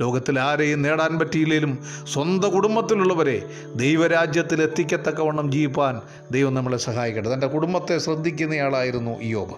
ലോകത്തിൽ 0.01 0.41
ആരെയും 0.41 0.83
നേടാൻ 0.83 1.19
പറ്റിയില്ലെങ്കിലും 1.19 1.85
സ്വന്തം 2.13 2.51
കുടുംബത്തിലുള്ളവരെ 2.51 3.51
ദൈവരാജ്യത്തിൽ 3.75 4.63
എത്തിക്കത്തക്കവണ്ണം 4.63 5.53
ജീവിപ്പാൻ 5.53 6.01
ദൈവം 6.31 6.55
നമ്മളെ 6.55 6.77
സഹായിക്കട്ടെ. 6.77 7.35
തന്റെ 7.35 7.47
കുടുംബത്തെ 7.47 7.99
ശ്രദ്ധിക്കുന്നയാളായിരുന്നു 7.99 9.21
ഇയോബ് 9.21 9.57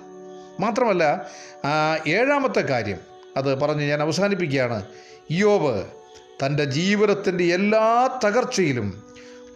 മാത്രമല്ല 0.63 1.27
ഏഴാമത്തെ 2.07 2.61
കാര്യം 2.61 2.99
അത് 3.37 3.61
പറഞ്ഞ് 3.61 3.85
ഞാൻ 3.85 4.03
അവസാനിപ്പിക്കുകയാണ്. 4.03 4.85
ഇയോബ് 5.31 5.85
തന്റെ 6.45 6.65
ജീവിതത്തിന്റെ 6.65 7.45
എല്ലാ 7.45 8.21
തകർച്ചയിലും 8.25 9.03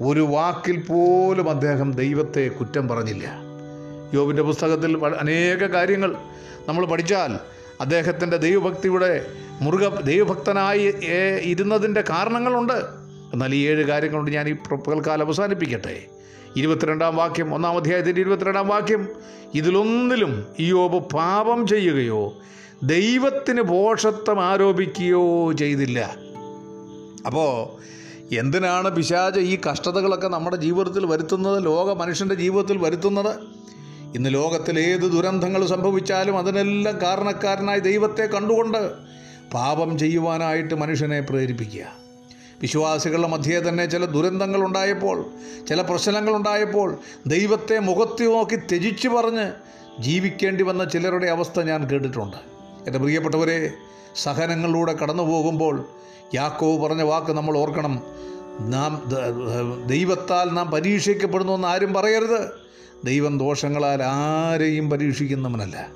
ഒരു 0.03 0.21
വാക്കിൽ 0.21 0.77
പോലും 0.81 1.51
അദ്ദേഹം 1.51 1.93
ദൈവത്തെ 1.93 2.49
കുറ്റം 2.49 2.89
പറഞ്ഞില്ല. 2.89 3.27
യോബിന്റെ 4.15 4.43
പുസ്തകത്തിൽ 4.43 5.07
അനേക 5.07 5.65
കാര്യങ്ങൾ 5.75 6.17
നമ്മൾ 6.69 6.87
പഠിച്ചാൽ 6.87 7.33
അദ്ദേഹത്തിന്റെ 7.81 8.37
ദൈവഭക്തിയുടെ 8.37 9.27
മുറുക 9.61 10.01
ദൈവഭക്തനായി 10.01 10.87
ഇരുന്നതിന്റെ 11.53 12.05
കാരണങ്ങളുണ്ട്. 12.11 12.79
എന്നാൽ 13.33 13.55
ഈ 13.55 13.69
ഏഴ് 13.69 13.85
കാര്യങ്ങളുണ്ട് 13.85 14.31
ഞാൻ 14.31 14.49
ഈ 14.49 14.53
പകൽക്കാലം 14.89 15.27
അവസാനിപ്പിക്കട്ടെ. 15.27 15.97
ഇരുപത്തിരണ്ടാം 16.57 17.17
വാക്യം 17.17 17.55
ഒന്നാം 17.55 17.77
അധ്യായത്തിന്റെ 17.77 18.21
ഇരുപത്തിരണ്ടാം 18.21 18.69
വാക്യം 18.69 19.09
ഇതിലൊന്നിലും 19.55 20.47
യോബ് 20.61 20.99
പാപം 21.15 21.67
ചെയ്യുകയോ 21.67 22.23
ദൈവത്തിന് 22.83 23.63
പോഷത്വം 23.63 24.45
ആരോപിക്കുകയോ 24.45 25.53
ചെയ്തില്ല. 25.53 26.30
അപ്പോൾ 27.27 27.81
എന്തിനാണ് 28.35 28.97
പിശാച് 28.97 29.39
ഈ 29.39 29.59
കഷ്ടതകളൊക്കെ 29.71 30.29
നമ്മുടെ 30.29 30.57
ജീവിതത്തിൽ 30.57 31.07
വരുത്തുന്നത്? 31.07 31.65
ലോക 31.65 31.93
മനുഷ്യന്റെ 31.93 32.35
ജീവിതത്തിൽ 32.35 32.79
വരുത്തുന്നത്? 32.79 33.37
ഇന്ന് 34.15 34.35
ലോകത്തിൽ 34.35 34.81
ഏത് 34.81 35.01
ദുരന്തങ്ങൾ 35.01 35.67
സംഭവിച്ചാലും 35.67 36.39
അതിനെല്ലാം 36.39 37.01
കാരണക്കാരനായി 37.03 37.81
ദൈവത്തെ 37.81 38.23
കണ്ടുകൊണ്ട് 38.27 38.93
പാപം 39.55 39.99
ചെയ്യുവാനായിട്ട് 39.99 40.75
മനുഷ്യനെ 40.75 41.21
പ്രേരിപ്പിക്കുക. 41.21 41.93
വിശ്വാസികളുടെ 42.63 43.29
മധ്യേ 43.29 43.61
തന്നെ 43.61 43.87
ചില 43.87 44.05
ദുരന്തങ്ങൾ 44.05 44.65
ഉണ്ടായപ്പോൾ 44.65 45.25
ചില 45.69 45.81
പ്രശ്നങ്ങൾ 45.81 46.37
ഉണ്ടായപ്പോൾ 46.37 46.99
ദൈവത്തെ 47.27 47.79
മുഖത്തി 47.79 48.25
നോക്കി 48.25 48.57
ത്യജിച്ചു 48.57 49.09
പറഞ്ഞ് 49.09 49.53
ജീവിക്കേണ്ടി 50.03 50.63
വന്ന 50.63 50.85
ചിലരുടെ 50.85 51.27
അവസ്ഥ 51.27 51.61
ഞാൻ 51.61 51.85
കേട്ടിട്ടുണ്ട്. 51.85 52.37
എന്റെ 52.87 52.99
പ്രിയപ്പെട്ടവരെ 52.99 53.71
സഹനങ്ങളിലൂടെ 54.17 54.93
കടന്നു 54.93 55.23
പോകുമ്പോൾ 55.23 55.89
യാക്കോവ് 56.35 56.83
പറഞ്ഞ 56.83 57.03
വാക്ക് 57.03 57.33
നമ്മൾ 57.33 57.59
ഓർക്കണം. 57.59 58.03
നാം 58.61 59.03
ദൈവത്താൽ 59.87 60.51
നാം 60.51 60.71
പരീക്ഷിക്കപ്പെടുന്നു 60.71 61.53
എന്ന് 61.53 61.69
ആരും 61.69 61.95
പറയരുത്. 61.95 62.51
ദൈവം 63.05 63.39
ദോഷങ്ങളാൽ 63.39 64.03
ആരെയും 64.03 64.91
പരീക്ഷിക്കുന്നവനല്ല. 64.91 65.89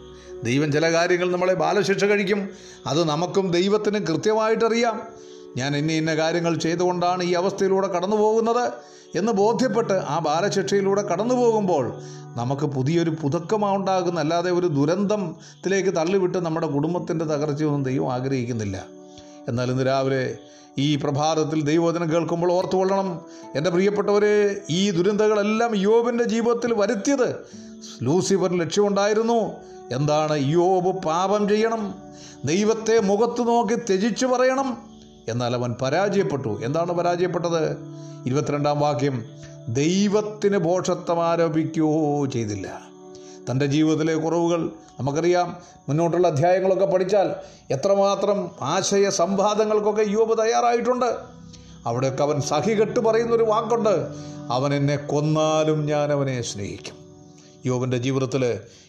ദൈവം 0.45 0.73
ചില 0.73 0.93
കാര്യങ്ങൾ 0.93 1.33
നമ്മളെ 1.33 1.55
ബാലശിക്ഷ 1.55 2.05
കഴിക്കും. 2.05 2.49
അത് 2.87 3.05
നമുക്കും 3.05 3.51
ദൈവത്തിനും 3.51 4.05
കൃത്യമായിട്ടറിയാം. 4.05 5.01
ഞാൻ 5.57 5.77
ഇന്ന 5.77 5.93
ഇന്ന 5.93 6.15
കാര്യങ്ങൾ 6.15 6.59
ചെയ്തുകൊണ്ടാണ് 6.59 7.23
ഈ 7.23 7.33
അവസ്ഥയിലൂടെ 7.33 7.89
കടന്നു 7.89 8.17
പോകുന്നത് 8.17 8.73
എന്ന് 9.19 9.33
ബോധ്യപ്പെട്ട് 9.33 9.93
ആ 9.93 10.19
ബാലശിക്ഷയിലൂടെ 10.19 11.03
കടന്നു 11.03 11.35
പോകുമ്പോൾ 11.35 12.01
നമുക്ക് 12.37 12.67
പുതിയൊരു 12.67 13.11
പുതുക്കമാണ് 13.11 13.77
ഉണ്ടാകുന്ന 13.77 14.21
അല്ലാതെ 14.21 14.51
ഒരു 14.51 14.67
ദുരന്തത്തിലേക്ക് 14.67 15.97
തള്ളിവിട്ട് 15.97 16.39
നമ്മുടെ 16.39 16.67
കുടുംബത്തിന്റെ 16.67 17.25
തകർച്ചയൊന്നും 17.25 17.83
ദൈവം 17.83 18.13
ആഗ്രഹിക്കുന്നില്ല. 18.13 19.04
എന്നാൽ 19.49 19.71
ഇന്ന് 19.71 19.87
രാവിലെ 19.87 20.39
ഈ 20.79 20.97
പ്രഭാതത്തിൽ 20.97 21.63
ദൈവവചനം 21.63 22.13
കേൾക്കുമ്പോൾ 22.13 22.53
ഓർത്തുകൊള്ളണം. 22.53 23.21
എന്റെ 23.57 23.71
പ്രിയപ്പെട്ടവരെ 23.71 24.57
ഈ 24.71 24.91
ദുരന്തങ്ങളെല്ലാം 24.91 25.77
യോബിന്റെ 25.77 26.25
ജീവിതത്തിൽ 26.25 26.75
വരുത്തിയത് 26.75 27.37
ലൂസിഫർ 28.03 28.59
ലക്ഷ്യമുണ്ടായിരുന്നു. 28.59 29.53
എന്താണ് 29.93 30.39
യോബ് 30.39 31.03
പാപം 31.05 31.49
ചെയ്യണം? 31.49 31.95
ദൈവത്തെ 32.45 33.01
മുഖത്ത് 33.01 33.49
നോക്കി 33.49 33.75
ത്യജിച്ചു 33.75 34.27
പറയണം. 34.27 34.77
എന്നാൽ 35.29 35.55
അവൻ 35.55 35.77
പരാജയപ്പെട്ടു. 35.83 36.61
എന്താണ് 36.65 36.93
പരാജയപ്പെട്ടത്? 36.93 37.77
ഇരുപത്തിരണ്ടാം 38.27 38.81
വാക്യം 38.81 39.25
ദൈവത്തിന് 39.69 40.59
ഭോഷത്വം 40.59 41.27
ആരോപിക്കുകയോ 41.27 42.27
ചെയ്തില്ല. 42.27 42.94
തന്റെ 43.51 43.67
ജീവിതത്തിലെ 43.67 44.15
കുറവുകൾ 44.15 44.73
നമുക്കറിയാം. 45.01 45.57
മുന്നോട്ടുള്ള 45.89 46.29
അധ്യായങ്ങളൊക്കെ 46.29 46.85
പഠിച്ചാൽ 46.85 47.33
എത്രമാത്രം 47.71 48.51
ആശയ 48.61 49.11
സംവാദങ്ങൾക്കൊക്കെ 49.11 50.03
യോബ് 50.03 50.43
തയ്യാറായിട്ടുണ്ട്. 50.43 51.17
അവിടെയൊക്കെ 51.87 52.23
അവൻ 52.23 52.41
സഹികെട്ട് 52.41 53.01
പറയുന്നൊരു 53.01 53.43
വാക്കുണ്ട്. 53.43 54.09
അവൻ 54.51 54.75
എന്നെ 54.75 54.97
കൊന്നാലും 54.97 55.87
ഞാൻ 55.87 56.13
അവനെ 56.13 56.43
സ്നേഹിക്കും. 56.43 56.95
യോബിന്റെ 57.67 57.97
ജീവിതത്തിൽ 57.97 58.45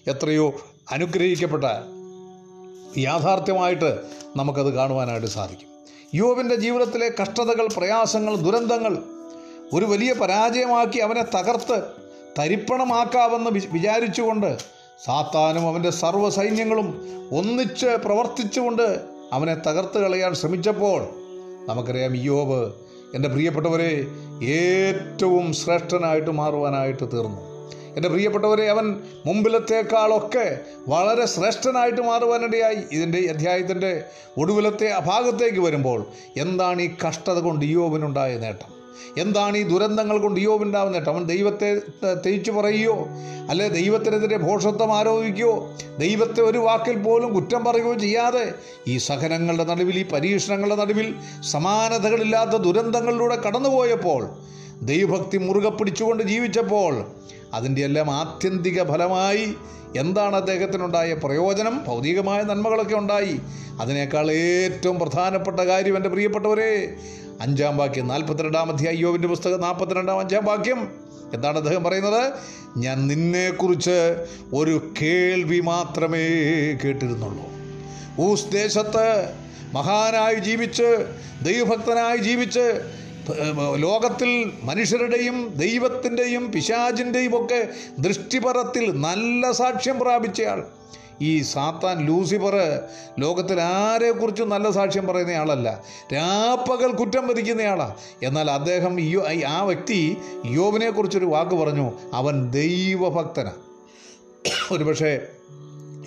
എത്രയോ 0.08 0.54
അനുഗ്രഹിക്കപ്പെട്ട 0.92 1.64
യാഥാർത്ഥ്യമായിട്ട് 2.98 4.00
നമുക്കത് 4.36 4.74
കാണുവാനായിട്ട് 4.74 5.28
സാധിക്കും. 5.28 5.68
യോബിന്റെ 6.14 6.56
ജീവിതത്തിലെ 6.56 7.12
കഷ്ടതകൾ 7.22 7.68
പ്രയാസങ്ങൾ 7.78 8.36
ദുരന്തങ്ങൾ 8.36 8.98
ഒരു 9.74 9.86
വലിയ 9.86 10.14
പരാജയമാക്കി 10.14 11.00
അവനെ 11.00 11.24
തകർത്ത് 11.24 12.05
തരിപ്പണമാക്കാമെന്ന് 12.40 13.52
വിചാരിച്ചുകൊണ്ട് 13.52 14.58
സാത്താനും 15.06 15.68
അവന്റെ 15.68 15.90
സർവസൈന്യങ്ങളും 15.90 16.88
ഒന്നിച്ച് 17.32 17.86
പ്രവർത്തിച്ചുകൊണ്ട് 17.86 19.00
അവനെ 19.34 19.56
തകർത്ത് 19.56 20.00
കളയാൻ 20.00 20.34
ശ്രമിച്ചപ്പോൾ 20.34 21.04
നമുക്കറിയാം 21.66 22.16
യോബ് 22.16 22.74
എന്റെ 23.16 23.30
പ്രിയപ്പെട്ടവരെ 23.30 24.06
ഏറ്റവും 24.44 25.54
ശ്രേഷ്ഠനായിട്ട് 25.54 26.32
മാറുവാനായിട്ട് 26.32 27.12
തീർന്നു. 27.14 27.42
എന്റെ 27.96 28.10
പ്രിയപ്പെട്ടവരെ 28.10 28.70
അവൻ 28.70 29.02
മുമ്പിലത്തേക്കാളൊക്കെ 29.26 30.60
വളരെ 30.88 31.26
ശ്രേഷ്ഠനായിട്ട് 31.26 32.02
മാറുവാനിടയായി. 32.02 32.78
ഇതിന്റെ 32.92 33.18
അധ്യായത്തിന്റെ 33.30 34.04
ഒടുവിലത്തെ 34.38 34.88
അഭാഗത്തേക്ക് 34.90 35.60
വരുമ്പോൾ 35.60 36.08
എന്താണ് 36.38 36.82
ഈ 36.82 36.96
കഷ്ടത 37.08 37.40
കൊണ്ട് 37.40 37.66
യോബിനുണ്ടായ 37.66 38.38
നേട്ടം? 38.38 38.75
എന്താണ് 39.18 39.56
ഈ 39.58 39.66
ദുരന്തങ്ങൾ 39.70 40.18
കൊണ്ട് 40.20 40.40
യോബിനുണ്ടാവുന്ന 40.42 40.96
നേട്ടം 40.96 41.12
അവൻ 41.12 41.24
ദൈവത്തെ 41.32 41.70
ത- 42.02 42.16
തേച്ചു 42.24 42.52
പറയുകയോ 42.52 42.96
അല്ലെ 43.50 43.68
ദൈവത്തിനെതിരെ 43.76 44.38
ഭോഷത്വം 44.44 44.92
ആരോപിക്കുകയോ 44.96 45.54
ദൈവത്തെ 46.00 46.42
ഒരു 46.44 46.60
വാക്കിൽ 46.66 46.98
പോലും 47.02 47.30
കുറ്റം 47.36 47.64
പറയുകയോ 47.66 47.96
ചെയ്യാതെ 48.00 48.46
ഈ 48.88 48.98
സഹനങ്ങളുടെ 49.06 49.66
നടുവിൽ 49.72 49.98
ഈ 49.98 50.08
പരീക്ഷണങ്ങളുടെ 50.12 50.78
നടുവിൽ 50.78 51.10
സമാനതകളില്ലാത്ത 51.54 52.56
ദുരന്തങ്ങളിലൂടെ 52.66 53.38
കടന്നുപോയപ്പോൾ 53.46 54.22
ദൈവഭക്തി 54.86 55.38
മുറുകെ 55.44 55.72
പിടിച്ചുകൊണ്ട് 55.72 56.24
ജീവിച്ചപ്പോൾ 56.26 56.94
അതിന്റെ 57.56 57.84
എല്ലാം 57.84 58.12
ആത്യന്തിക 58.12 58.84
ഫലമായി 58.84 59.54
എന്താണ് 59.98 60.36
അദ്ദേഹത്തിനുണ്ടായ 60.36 61.14
പ്രയോജനം? 61.14 61.84
ഭൗതികമായ 61.88 62.42
നന്മകളൊക്കെ 62.42 62.96
ഉണ്ടായി. 62.96 63.40
അതിനേക്കാൾ 63.82 64.32
ഏറ്റവും 64.32 65.00
പ്രധാനപ്പെട്ട 65.00 65.60
കാര്യം 65.60 65.98
എന്റെ 65.98 66.10
പ്രിയപ്പെട്ടവരെ 66.10 66.96
അഞ്ചാം 67.42 67.78
വാക്യം 67.78 68.08
നാൽപ്പത്തിരണ്ടാം 68.08 68.72
അധ്യായ 68.72 68.94
യോവിന്റെ 68.96 69.28
പുസ്തകം 69.28 69.62
നാൽപ്പത്തിരണ്ടാം 69.62 70.20
അഞ്ചാം 70.20 70.46
വാക്യം. 70.46 70.92
എന്താണ് 71.34 71.58
അദ്ദേഹം 71.58 71.84
പറയുന്നത്? 71.84 72.34
ഞാൻ 72.78 73.08
നിന്നെക്കുറിച്ച് 73.08 74.26
ഒരു 74.54 74.94
കേൾവി 75.02 75.60
മാത്രമേ 75.60 76.28
കേട്ടിരുന്നുള്ളൂ. 76.84 77.46
ഊസ് 78.20 78.52
ദേശത്ത് 78.52 79.30
മഹാനായി 79.74 80.36
ജീവിച്ച് 80.36 81.06
ദൈവഭക്തനായി 81.46 82.18
ജീവിച്ച് 82.18 82.82
ലോകത്തിൽ 83.78 84.52
മനുഷ്യരുടെയും 84.64 85.54
ദൈവത്തിന്റെയും 85.58 86.52
പിശാചിന്റെയും 86.52 87.44
ഒക്കെ 87.44 87.68
ദൃഷ്ടിപരത്തിൽ 88.00 88.92
നല്ല 88.92 89.52
സാക്ഷ്യം 89.52 90.00
പ്രാപിച്ചയാൾ. 90.00 90.66
ഈ 91.22 91.42
സാത്താൻ 91.42 92.06
ലൂസിഫർ 92.06 92.56
ലോകത്തിൽ 93.20 93.62
ആരെക്കുറിച്ചും 93.62 94.50
നല്ല 94.50 94.72
സാക്ഷ്യം 94.72 95.08
പറയുന്ന 95.08 95.32
ആളല്ല 95.32 95.84
രാപ്പകൽ 96.14 96.92
കുറ്റം 96.92 97.28
വധിക്കുന്നയാളാണ് 97.28 97.96
എന്നാൽ 98.24 98.52
അദ്ദേഹം 98.52 98.98
ആ 99.48 99.64
വ്യക്തി 99.64 100.18
യോബിനെക്കുറിച്ചൊരു 100.46 101.26
വാക്ക് 101.26 101.56
പറഞ്ഞു. 101.56 101.92
അവൻ 102.14 102.52
ദൈവഭക്തനാണ് 102.52 103.62
ഒരുപക്ഷെ 104.72 105.28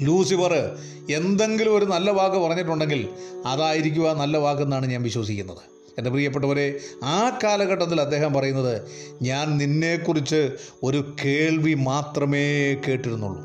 ലൂസിഫർ 0.02 0.78
എന്തെങ്കിലും 1.10 1.76
ഒരു 1.76 1.84
നല്ല 1.84 2.10
വാക്ക് 2.10 2.36
പറഞ്ഞിട്ടുണ്ടെങ്കിൽ 2.36 3.08
അതായിരിക്കും 3.46 4.10
ആ 4.10 4.12
നല്ല 4.12 4.38
വാക്കെന്നാണ് 4.38 4.86
ഞാൻ 4.86 5.02
വിശ്വസിക്കുന്നത്. 5.02 5.77
എന്റെ 5.98 6.10
പ്രിയപ്പെട്ടവരെ 6.10 6.80
ആ 7.04 7.38
കാലഘട്ടത്തിൽ 7.44 8.00
അദ്ദേഹം 8.00 8.34
പറയുന്നത് 8.34 8.74
ഞാൻ 9.22 9.58
നിന്നെക്കുറിച്ച് 9.58 10.56
ഒരു 10.82 11.14
കേൾവി 11.24 11.74
മാത്രമേ 11.74 12.74
കേട്ടിരുന്നുള്ളൂ. 12.74 13.42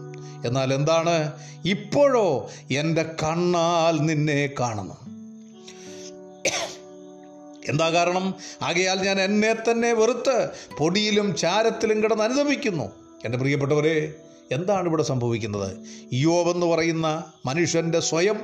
എന്നാൽ 0.47 0.73
എന്താണ്? 0.73 1.31
ഇപ്പോഴോ 1.65 2.49
എന്റെ 2.71 3.03
കണ്ണാൽ 3.23 3.97
നിന്നെ 3.99 4.49
കാണുന്നു. 4.59 4.93
എന്താ 7.69 7.89
കാരണം? 7.89 8.33
ആകയാൽ 8.61 9.01
ഞാൻ 9.01 9.21
എന്നെ 9.21 9.53
തന്നെ 9.53 9.93
വെറുത്ത് 9.93 10.49
പൊടിയിലും 10.77 11.35
ചാരത്തിലും 11.35 12.03
കിടന്ന് 12.03 12.23
അനുദമിക്കുന്നു 12.23 12.87
എന്റെ 13.25 13.37
പ്രിയപ്പെട്ടവരെ 13.37 14.13
എന്താണ് 14.51 14.87
ഇവിടെ 14.87 15.03
സംഭവിക്കുന്നത്? 15.03 15.77
യോബെന്ന് 16.13 16.65
പറയുന്ന 16.65 17.23
മനുഷ്യന്റെ 17.45 17.99
സ്വയം 17.99 18.39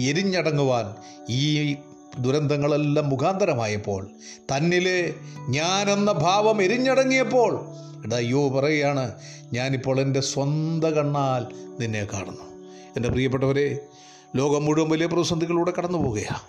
എരിഞ്ഞടങ്ങുവാൻ 0.00 0.86
ഈ 1.28 1.76
ദുരന്തങ്ങളെല്ലാം 2.18 3.08
മുഖാന്തരമായപ്പോൾ 3.08 4.10
തന്നിലെ 4.52 5.14
ഞാനെന്ന 5.48 6.12
ഭാവം 6.12 6.62
എരിഞ്ഞടങ്ങിയപ്പോൾ 6.62 7.66
എടാ 8.04 8.18
യോ 8.18 8.48
പറയുകയാണ് 8.48 9.12
ഞാനിപ്പോൾ 9.52 10.00
എന്റെ 10.00 10.20
സ്വന്തം 10.20 10.94
കണ്ണാൽ 10.94 11.46
നിന്നെ 11.80 12.04
കാണുന്നു. 12.04 12.42
എന്റെ 12.96 13.08
പ്രിയപ്പെട്ടവരെ 13.08 13.78
ലോകം 14.36 14.64
മുഴുവൻ 14.64 14.90
വലിയ 14.90 15.06
പ്രതിസന്ധികളിലൂടെ 15.06 15.70
കടന്നു 15.70 15.98
പോവുകയാണ് 15.98 16.40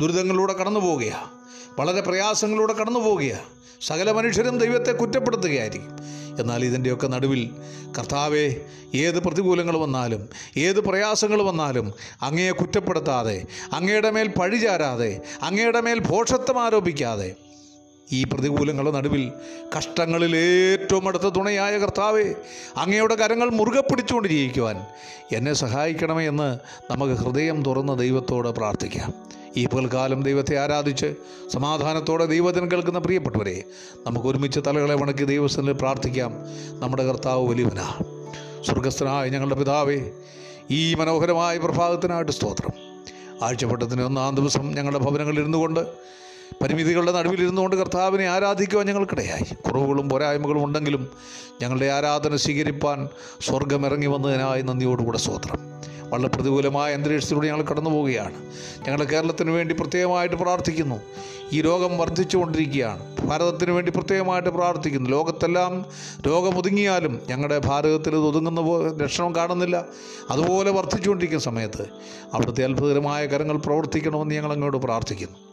ദുരിതങ്ങളിലൂടെ 0.00 0.52
കടന്നു 0.52 0.80
പോവുകയാണ് 0.80 1.30
വളരെ 1.78 2.00
പ്രയാസങ്ങളിലൂടെ 2.00 2.72
കടന്നു 2.72 3.00
പോവുകയാണ് 3.00 3.57
സകല 3.80 4.10
മനുഷ്യരും 4.10 4.58
ദൈവത്തെ 4.58 4.92
കുറ്റപ്പെടുത്തുകയായിരിക്കും. 4.92 5.98
എന്നാൽ 6.40 6.64
ഇതിന്റെയൊക്കെ 6.64 7.06
നടുവിൽ 7.06 7.50
കർത്താവെ 7.98 8.60
ഏത് 8.94 9.18
പ്രതികൂലങ്ങൾ 9.18 9.76
വന്നാലും 9.76 10.28
ഏത് 10.56 10.80
പ്രയാസങ്ങൾ 10.80 11.42
വന്നാലും 11.42 11.92
അങ്ങയെ 12.22 12.50
കുറ്റപ്പെടുത്താതെ 12.50 13.46
അങ്ങയുടെ 13.72 14.10
മേൽ 14.10 14.28
പഴിചാരാതെ 14.28 15.20
അങ്ങയുടെ 15.42 15.80
മേൽ 15.80 15.98
ഭോഷത്വം 15.98 16.58
ആരോപിക്കാതെ 16.62 17.34
ഈ 18.12 18.24
പ്രതികൂലങ്ങളുടെ 18.24 18.90
നടുവിൽ 18.90 19.32
കഷ്ടങ്ങളിൽ 19.78 20.36
ഏറ്റവും 20.36 21.08
അടുത്ത 21.08 21.22
തുണയായ 21.22 21.78
കർത്താവെ 21.78 22.34
അങ്ങയുടെ 22.76 23.14
കരങ്ങൾ 23.14 23.50
മുറുകെ 23.50 23.80
പിടിച്ചുകൊണ്ട് 23.80 24.28
ജീവിക്കുവാൻ 24.28 24.80
എന്നെ 25.32 25.52
സഹായിക്കണമേ 25.52 26.26
എന്ന് 26.28 26.58
നമുക്ക് 26.90 27.12
ഹൃദയം 27.12 27.62
തുറന്ന് 27.62 27.98
ദൈവത്തോട് 27.98 28.48
പ്രാർത്ഥിക്കാം. 28.48 29.14
ഈ 29.56 29.66
പകൽക്കാലം 29.66 30.22
ദൈവത്തെ 30.22 30.58
ആരാധിച്ച് 30.58 31.14
സമാധാനത്തോടെ 31.52 32.26
ദൈവത്തിന് 32.26 32.70
കേൾക്കുന്ന 32.70 32.98
പ്രിയപ്പെട്ടവരെ 32.98 33.62
നമുക്ക് 34.06 34.26
ഒരുമിച്ച് 34.26 34.60
തലകളെ 34.66 34.94
വണക്കി 34.94 35.24
ദൈവസ്ഥനിൽ 35.24 35.72
പ്രാർത്ഥിക്കാം. 35.72 36.32
നമ്മുടെ 36.80 37.06
കർത്താവ് 37.06 37.48
വലിയവനാ 37.48 37.94
സ്വർഗസ്ഥനായ 38.66 39.28
ഞങ്ങളുടെ 39.28 39.54
പിതാവേ 39.54 40.10
ഈ 40.70 40.94
മനോഹരമായ 40.94 41.58
പ്രഭാതത്തിനായിട്ട് 41.58 42.32
സ്തോത്രം. 42.32 42.70
ആഴ്ചപ്പെട്ടത്തിന് 43.42 44.02
ഒന്നാം 44.02 44.34
ദിവസം 44.34 44.74
ഞങ്ങളുടെ 44.74 45.04
ഭവനങ്ങളിൽ 45.04 45.40
ഇരുന്നു 45.40 45.58
കൊണ്ട് 45.58 45.80
പരിമിതികളുടെ 46.62 47.12
നടുവിലിരുന്നുകൊണ്ട് 47.12 47.76
കർത്താവിനെ 47.76 48.26
ആരാധിക്കുവാൻ 48.26 48.86
ഞങ്ങൾക്കിടയായി. 48.86 49.54
കുറവുകളും 49.54 50.08
പോരായ്മകളും 50.08 50.64
ഉണ്ടെങ്കിലും 50.64 51.08
ഞങ്ങളുടെ 51.62 51.86
ആരാധന 51.86 52.36
സ്വീകരിപ്പാൻ 52.36 53.08
സ്വർഗം 53.40 53.86
ഇറങ്ങി 53.86 54.06
വന്നതിനായി 54.06 54.62
നന്ദിയോടുകൂടെ 54.62 55.18
സ്തോത്രം. 55.18 55.77
വളരെ 56.08 56.28
പ്രതികൂലമായ 56.28 56.94
അന്തരീക്ഷത്തിലൂടെ 56.94 57.46
ഞങ്ങൾ 57.46 57.62
കടന്നു 57.62 57.90
പോവുകയാണ് 57.90 58.34
ഞങ്ങളുടെ 58.78 59.04
കേരളത്തിന് 59.04 59.50
വേണ്ടി 59.50 59.74
പ്രത്യേകമായിട്ട് 59.74 60.36
പ്രാർത്ഥിക്കുന്നു. 60.36 61.00
ഈ 61.52 61.60
രോഗം 61.60 61.98
വർദ്ധിച്ചുകൊണ്ടിരിക്കുകയാണ്. 61.98 63.16
ഭാരതത്തിന് 63.26 63.70
വേണ്ടി 63.70 63.92
പ്രത്യേകമായിട്ട് 63.92 64.48
പ്രാർത്ഥിക്കുന്നു. 64.48 65.10
ലോകത്തെല്ലാം 65.10 65.86
രോഗം 66.26 66.58
ഒതുങ്ങിയാലും 66.58 67.20
ഞങ്ങളുടെ 67.28 67.58
ഭാരതത്തിൽ 67.58 68.10
ഇത് 68.10 68.26
ഒതുങ്ങുന്ന 68.26 68.60
ലക്ഷണം 69.02 69.36
കാണുന്നില്ല. 69.36 69.84
അതുപോലെ 70.30 70.70
വർദ്ധിച്ചുകൊണ്ടിരിക്കുന്ന 70.70 71.44
സമയത്ത് 71.44 71.82
അവിടുത്തെ 72.34 72.64
അത്ഭുതകരമായ 72.64 73.26
കരങ്ങൾ 73.26 73.56
പ്രവർത്തിക്കണമെന്ന് 73.56 74.34
ഞങ്ങൾ 74.34 74.52
അങ്ങോട്ട് 74.52 74.78
പ്രാർത്ഥിക്കുന്നു. 74.78 75.47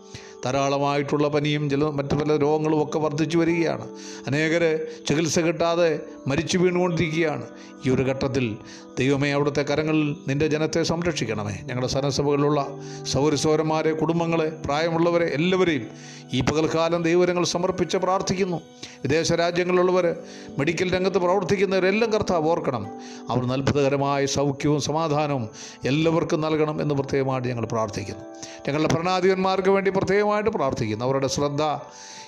ധാരാളമായിട്ടുള്ള 0.46 1.28
പനിയും 1.28 1.70
ചില 1.70 1.84
മറ്റു 1.84 2.16
പല 2.16 2.36
രോഗങ്ങളും 2.36 2.84
ഒക്കെ 2.84 3.00
വർദ്ധിച്ചു 3.00 3.38
വരികയാണ്. 3.38 3.88
അനേകര് 4.28 4.80
ചികിത്സ 5.10 5.40
കിട്ടാതെ 5.40 6.00
മരിച്ചു 6.28 6.58
വീണുകൊണ്ടിരിക്കുകയാണ്. 6.58 7.46
ഈ 7.86 7.90
ഒരു 7.90 8.04
ഘട്ടത്തിൽ 8.04 8.58
ദൈവമേ 9.00 9.32
അവിടുത്തെ 9.32 9.62
കരങ്ങളിൽ 9.62 10.16
നിന്റെ 10.28 10.48
ജനത്തെ 10.48 10.84
സംരക്ഷിക്കണമേ. 10.84 11.54
ഞങ്ങളുടെ 11.64 11.88
സനസഭകളിലുള്ള 11.88 12.68
സൗരസൗരന്മാരെ 13.04 13.92
കുടുംബങ്ങളെ 13.92 14.50
പ്രായമുള്ളവരെ 14.66 15.26
എല്ലാവരെയും 15.26 15.88
ഈ 16.34 16.42
പകൽക്കാലം 16.42 17.04
ദൈവരങ്ങൾ 17.04 17.44
സമർപ്പിച്ച് 17.44 17.98
പ്രാർത്ഥിക്കുന്നു. 17.98 18.62
വിദേശ 19.04 19.32
രാജ്യങ്ങളിലുള്ളവർ 19.32 20.16
മെഡിക്കൽ 20.58 20.96
രംഗത്ത് 20.96 21.18
പ്രവർത്തിക്കുന്നവരെല്ലാം 21.18 22.14
കർത്താവ് 22.14 22.50
ഓർക്കണം. 22.50 22.88
അവർ 23.30 23.52
അത്ഭുതകരമായ 23.52 24.26
സൗഖ്യവും 24.26 24.82
സമാധാനവും 24.82 25.50
എല്ലാവർക്കും 25.86 26.42
നൽകണം 26.42 26.82
എന്ന് 26.82 26.96
പ്രത്യേകമായിട്ട് 26.96 27.48
ഞങ്ങൾ 27.48 27.66
പ്രാർത്ഥിക്കുന്നു. 27.66 28.24
ഞങ്ങളുടെ 28.68 28.94
ഭരണാധിപന്മാർക്ക് 28.94 29.70
വേണ്ടി 29.70 29.92
പ്രത്യേകമായിട്ട് 30.36 30.58
പ്രാർത്ഥിക്കുന്നു. 30.60 31.06
അവരുടെ 31.06 31.28
ശ്രദ്ധ 31.28 31.64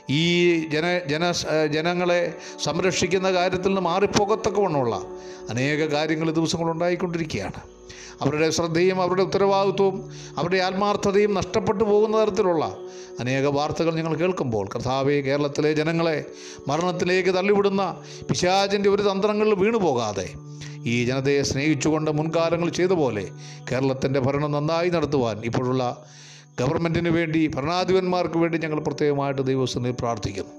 ഈ 0.09 0.23
ജന 0.73 0.85
ജന 1.11 1.23
ജനങ്ങളെ 1.75 2.21
സംരക്ഷിക്കുന്ന 2.63 3.27
കാര്യത്തിൽ 3.37 3.71
നിന്ന് 3.71 3.81
മാറിപ്പോകത്തക്കവണ്ണമുള്ള 3.81 4.95
അനേക 5.51 5.79
കാര്യങ്ങൾ 5.93 6.27
ദിവസങ്ങൾ 6.31 6.71
ഉണ്ടായിക്കൊണ്ടിരിക്കുകയാണ്. 6.71 7.59
അവരുടെ 8.21 8.49
ശ്രദ്ധയും 8.49 8.97
അവരുടെ 9.01 9.21
ഉത്തരവാദിത്വവും 9.21 9.95
അവരുടെ 10.37 10.59
ആത്മാർത്ഥതയും 10.67 11.33
നഷ്ടപ്പെട്ടു 11.33 11.83
പോകുന്ന 11.83 12.15
തരത്തിലുള്ള 12.21 12.65
അനേക 13.19 13.45
വാർത്തകൾ 13.47 13.93
ഞങ്ങൾ 13.95 14.13
കേൾക്കുമ്പോൾ 14.15 14.65
കർത്താവെ 14.75 15.21
കേരളത്തിലെ 15.21 15.73
ജനങ്ങളെ 15.73 16.17
മരണത്തിലേക്ക് 16.67 17.29
തള്ളിവിടുന്ന 17.29 17.83
പിശാചിന്റെ 18.29 18.89
ഒരു 18.89 19.03
തന്ത്രങ്ങളിൽ 19.09 19.53
വീണു 19.53 19.77
പോകാതെ 19.77 20.27
ഈ 20.85 21.05
ജനതയെ 21.05 21.41
സ്നേഹിച്ചുകൊണ്ട് 21.41 22.11
മുൻകാലങ്ങൾ 22.11 22.69
ചെയ്ത 22.69 22.91
പോലെ 22.91 23.25
കേരളത്തിന്റെ 23.71 24.19
ഭരണം 24.19 24.51
നന്നായി 24.51 24.89
നടത്തുവാൻ 24.89 25.37
ഇപ്പോഴുള്ള 25.43 25.85
ഗവൺമെന്റിന് 26.59 27.09
വേണ്ടി 27.09 27.47
ഭരണാധിപന്മാർക്ക് 27.47 28.37
വേണ്ടി 28.37 28.57
ഞങ്ങൾ 28.57 28.79
പ്രത്യേകമായിട്ട് 28.79 29.41
ദൈവസ്ഥനിൽ 29.41 29.91
പ്രാർത്ഥിക്കുന്നു. 29.91 30.51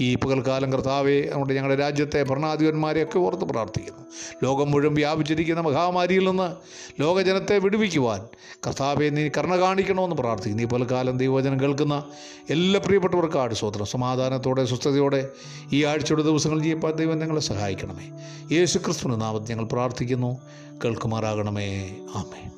ഈ 0.00 0.14
പകൽക്കാലം 0.14 0.72
കർത്താവെ 0.72 1.28
നമ്മുടെ 1.32 1.54
ഞങ്ങളുടെ 1.54 1.80
രാജ്യത്തെ 1.80 2.22
ഭരണാധിപന്മാരെയൊക്കെ 2.22 3.18
ഓർത്ത് 3.18 3.44
പ്രാർത്ഥിക്കുന്നു. 3.44 4.06
ലോകം 4.44 4.70
മുഴുവൻ 4.70 4.94
വ്യാപിച്ചിരിക്കുന്ന 4.94 5.60
മഹാമാരിയിൽ 5.60 6.28
നിന്ന് 6.28 6.56
ലോകജനത്തെ 7.02 7.58
വിടുവിക്കുവാൻ 7.58 8.20
കർത്താവെ 8.66 9.08
നീ 9.08 9.28
കരുണ 9.28 9.56
കാണിക്കണമെന്ന് 9.56 10.16
പ്രാർത്ഥിക്കുന്നു. 10.16 10.62
ഈ 10.62 10.66
പകൽക്കാലം 10.66 11.18
ദൈവവചനം 11.18 11.60
കേൾക്കുന്ന 11.60 12.04
എല്ലാ 12.50 12.80
പ്രിയപ്പെട്ടവർക്കാണ് 12.84 13.54
സ്വത്രം 13.54 13.86
സമാധാനത്തോടെ 13.86 14.64
സ്വസ്ഥതയോടെ 14.64 15.28
ഈ 15.72 15.84
ആഴ്ചയുടെ 15.84 16.22
ദിവസങ്ങൾ 16.22 16.60
ജീവിപ്പാൻ 16.60 16.92
ദൈവം 16.92 17.18
ഞങ്ങളെ 17.18 17.40
സഹായിക്കണമേ. 17.40 18.10
യേശു 18.56 18.78
ക്രിസ്തുവിന്റെ 18.78 19.24
നാമത്തിൽ 19.24 19.54
ഞങ്ങൾ 19.54 19.64
പ്രാർത്ഥിക്കുന്നു. 19.64 20.38
കേൾക്കുമാറാകണമേ. 20.84 21.96
ആമേ 22.14 22.57